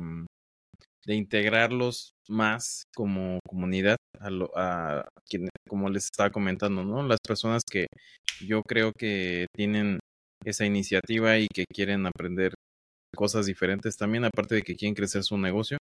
[1.06, 7.02] de integrarlos más como comunidad a, lo, a quien, como les estaba comentando, ¿no?
[7.02, 7.86] Las personas que
[8.46, 9.98] yo creo que tienen
[10.44, 12.54] esa iniciativa y que quieren aprender
[13.14, 15.78] cosas diferentes también, aparte de que quieren crecer su negocio.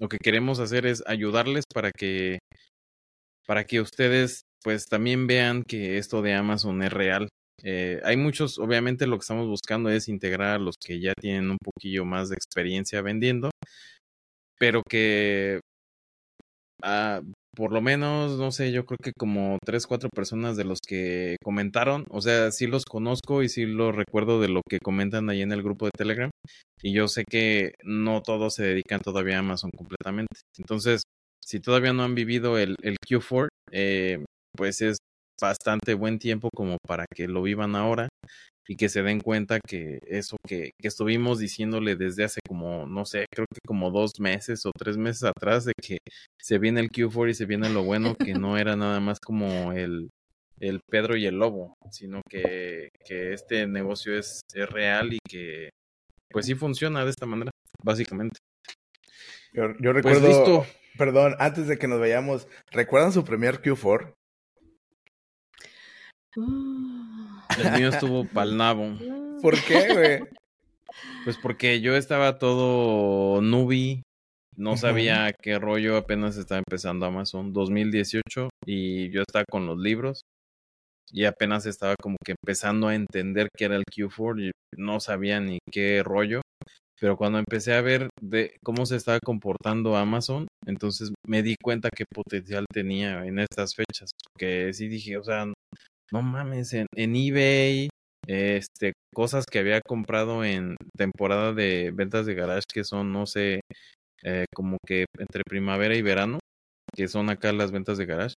[0.00, 2.38] Lo que queremos hacer es ayudarles para que
[3.46, 7.28] para que ustedes pues también vean que esto de Amazon es real.
[7.62, 11.50] Eh, hay muchos, obviamente lo que estamos buscando es integrar a los que ya tienen
[11.50, 13.50] un poquillo más de experiencia vendiendo,
[14.58, 15.60] pero que
[16.82, 17.22] ah,
[17.58, 21.38] por lo menos, no sé, yo creo que como tres, cuatro personas de los que
[21.42, 25.42] comentaron, o sea, sí los conozco y sí los recuerdo de lo que comentan ahí
[25.42, 26.30] en el grupo de Telegram.
[26.80, 30.36] Y yo sé que no todos se dedican todavía a Amazon completamente.
[30.56, 31.02] Entonces,
[31.44, 34.24] si todavía no han vivido el, el Q4, eh,
[34.56, 34.98] pues es
[35.42, 38.08] bastante buen tiempo como para que lo vivan ahora
[38.68, 43.06] y que se den cuenta que eso que, que, estuvimos diciéndole desde hace como, no
[43.06, 45.98] sé, creo que como dos meses o tres meses atrás de que
[46.38, 49.72] se viene el Q4 y se viene lo bueno, que no era nada más como
[49.72, 50.10] el,
[50.60, 55.70] el Pedro y el Lobo, sino que, que este negocio es, es real y que
[56.30, 57.50] pues sí funciona de esta manera,
[57.82, 58.38] básicamente.
[59.54, 60.66] Yo, yo pues recuerdo,
[60.98, 64.12] perdón, antes de que nos vayamos, ¿recuerdan su primer Q4?
[67.62, 68.96] El mío estuvo pal nabo.
[69.42, 70.20] ¿Por qué, güey?
[71.24, 74.02] Pues porque yo estaba todo nubi,
[74.56, 80.22] no sabía qué rollo, apenas estaba empezando Amazon 2018 y yo estaba con los libros
[81.10, 85.40] y apenas estaba como que empezando a entender qué era el Q4 y no sabía
[85.40, 86.42] ni qué rollo.
[87.00, 91.90] Pero cuando empecé a ver de cómo se estaba comportando Amazon, entonces me di cuenta
[91.94, 94.10] qué potencial tenía en estas fechas.
[94.36, 95.46] Que sí dije, o sea,
[96.12, 97.88] no mames, en, en eBay,
[98.26, 103.60] este, cosas que había comprado en temporada de ventas de garage que son, no sé,
[104.22, 106.38] eh, como que entre primavera y verano,
[106.94, 108.34] que son acá las ventas de garage.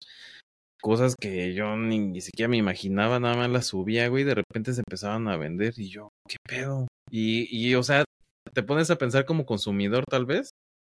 [0.81, 4.35] Cosas que yo ni, ni siquiera me imaginaba, nada más las subía, güey, y de
[4.35, 6.87] repente se empezaban a vender y yo, ¿qué pedo?
[7.11, 8.05] Y, y o sea,
[8.53, 10.51] te pones a pensar como consumidor tal vez,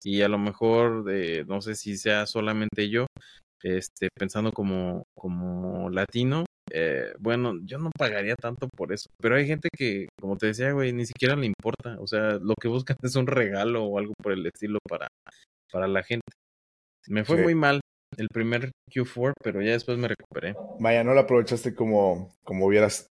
[0.03, 3.07] y a lo mejor, eh, no sé si sea solamente yo,
[3.63, 9.45] este, pensando como, como latino, eh, bueno, yo no pagaría tanto por eso, pero hay
[9.45, 12.97] gente que, como te decía, güey, ni siquiera le importa, o sea, lo que buscan
[13.03, 15.07] es un regalo o algo por el estilo para,
[15.71, 16.27] para la gente.
[17.07, 17.81] Me fue muy mal
[18.17, 20.55] el primer Q4, pero ya después me recuperé.
[20.79, 23.07] Vaya, no lo aprovechaste como, como hubieras,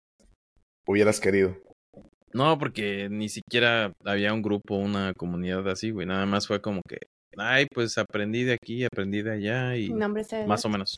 [0.85, 1.55] hubieras querido.
[2.33, 6.81] No, porque ni siquiera había un grupo, una comunidad así, güey, nada más fue como
[6.87, 6.97] que,
[7.37, 10.95] ay, pues aprendí de aquí, aprendí de allá y más o menos.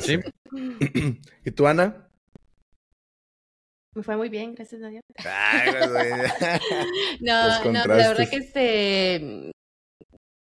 [0.00, 0.18] ¿Sí?
[1.44, 2.08] ¿Y tú, Ana?
[3.94, 5.02] Me fue muy bien, gracias a Dios.
[7.20, 9.52] no, no, la verdad que este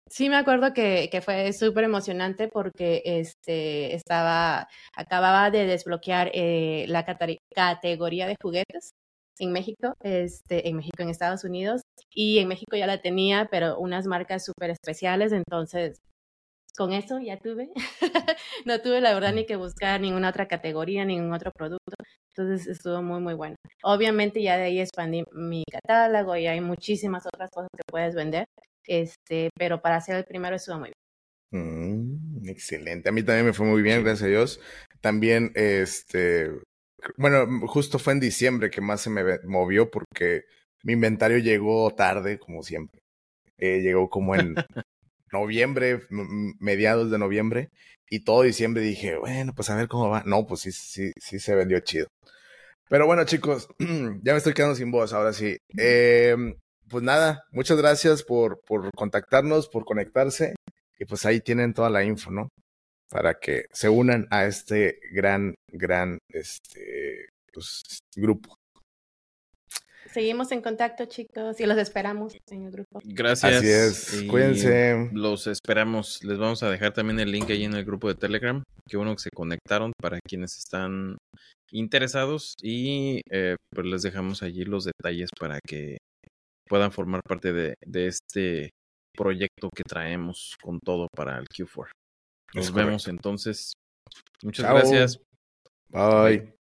[0.07, 6.85] sí me acuerdo que, que fue súper emocionante porque este estaba, acababa de desbloquear eh,
[6.87, 8.93] la categoría de juguetes
[9.39, 11.81] en México, este, en México, en Estados Unidos,
[12.13, 16.01] y en México ya la tenía, pero unas marcas súper especiales, entonces
[16.77, 17.69] con eso ya tuve.
[18.65, 21.95] no tuve la verdad ni que buscar ninguna otra categoría, ningún otro producto.
[22.29, 23.55] Entonces estuvo muy, muy bueno.
[23.83, 28.45] Obviamente ya de ahí expandí mi catálogo y hay muchísimas otras cosas que puedes vender.
[28.85, 30.95] Este, pero para hacer el primero estuvo muy bien.
[31.53, 33.09] Mm, excelente.
[33.09, 34.59] A mí también me fue muy bien, gracias a Dios.
[35.01, 36.49] También, este,
[37.17, 40.43] bueno, justo fue en diciembre que más se me movió porque
[40.83, 43.01] mi inventario llegó tarde, como siempre.
[43.57, 44.55] Eh, llegó como en
[45.31, 46.01] noviembre,
[46.59, 47.69] mediados de noviembre,
[48.09, 50.23] y todo diciembre dije, bueno, pues a ver cómo va.
[50.25, 52.07] No, pues sí, sí, sí se vendió chido.
[52.89, 55.57] Pero bueno, chicos, ya me estoy quedando sin voz, ahora sí.
[55.77, 56.35] Eh,
[56.89, 60.55] pues nada, muchas gracias por, por contactarnos, por conectarse,
[60.99, 62.49] y pues ahí tienen toda la info, ¿no?
[63.11, 68.55] Para que se unan a este gran, gran, este, pues, grupo.
[70.13, 73.01] seguimos en contacto, chicos, y los esperamos en el grupo.
[73.03, 73.55] Gracias.
[73.55, 74.23] Así es.
[74.29, 75.09] Cuídense.
[75.13, 76.23] Los esperamos.
[76.23, 78.63] Les vamos a dejar también el link ahí en el grupo de Telegram.
[78.87, 81.17] Qué bueno que se conectaron para quienes están
[81.71, 85.97] interesados y eh, pues les dejamos allí los detalles para que
[86.67, 88.69] puedan formar parte de, de este
[89.13, 91.89] proyecto que traemos con todo para el Q4.
[92.53, 93.77] Nos vemos entonces.
[94.43, 95.19] Muchas gracias.
[95.89, 96.60] Bye.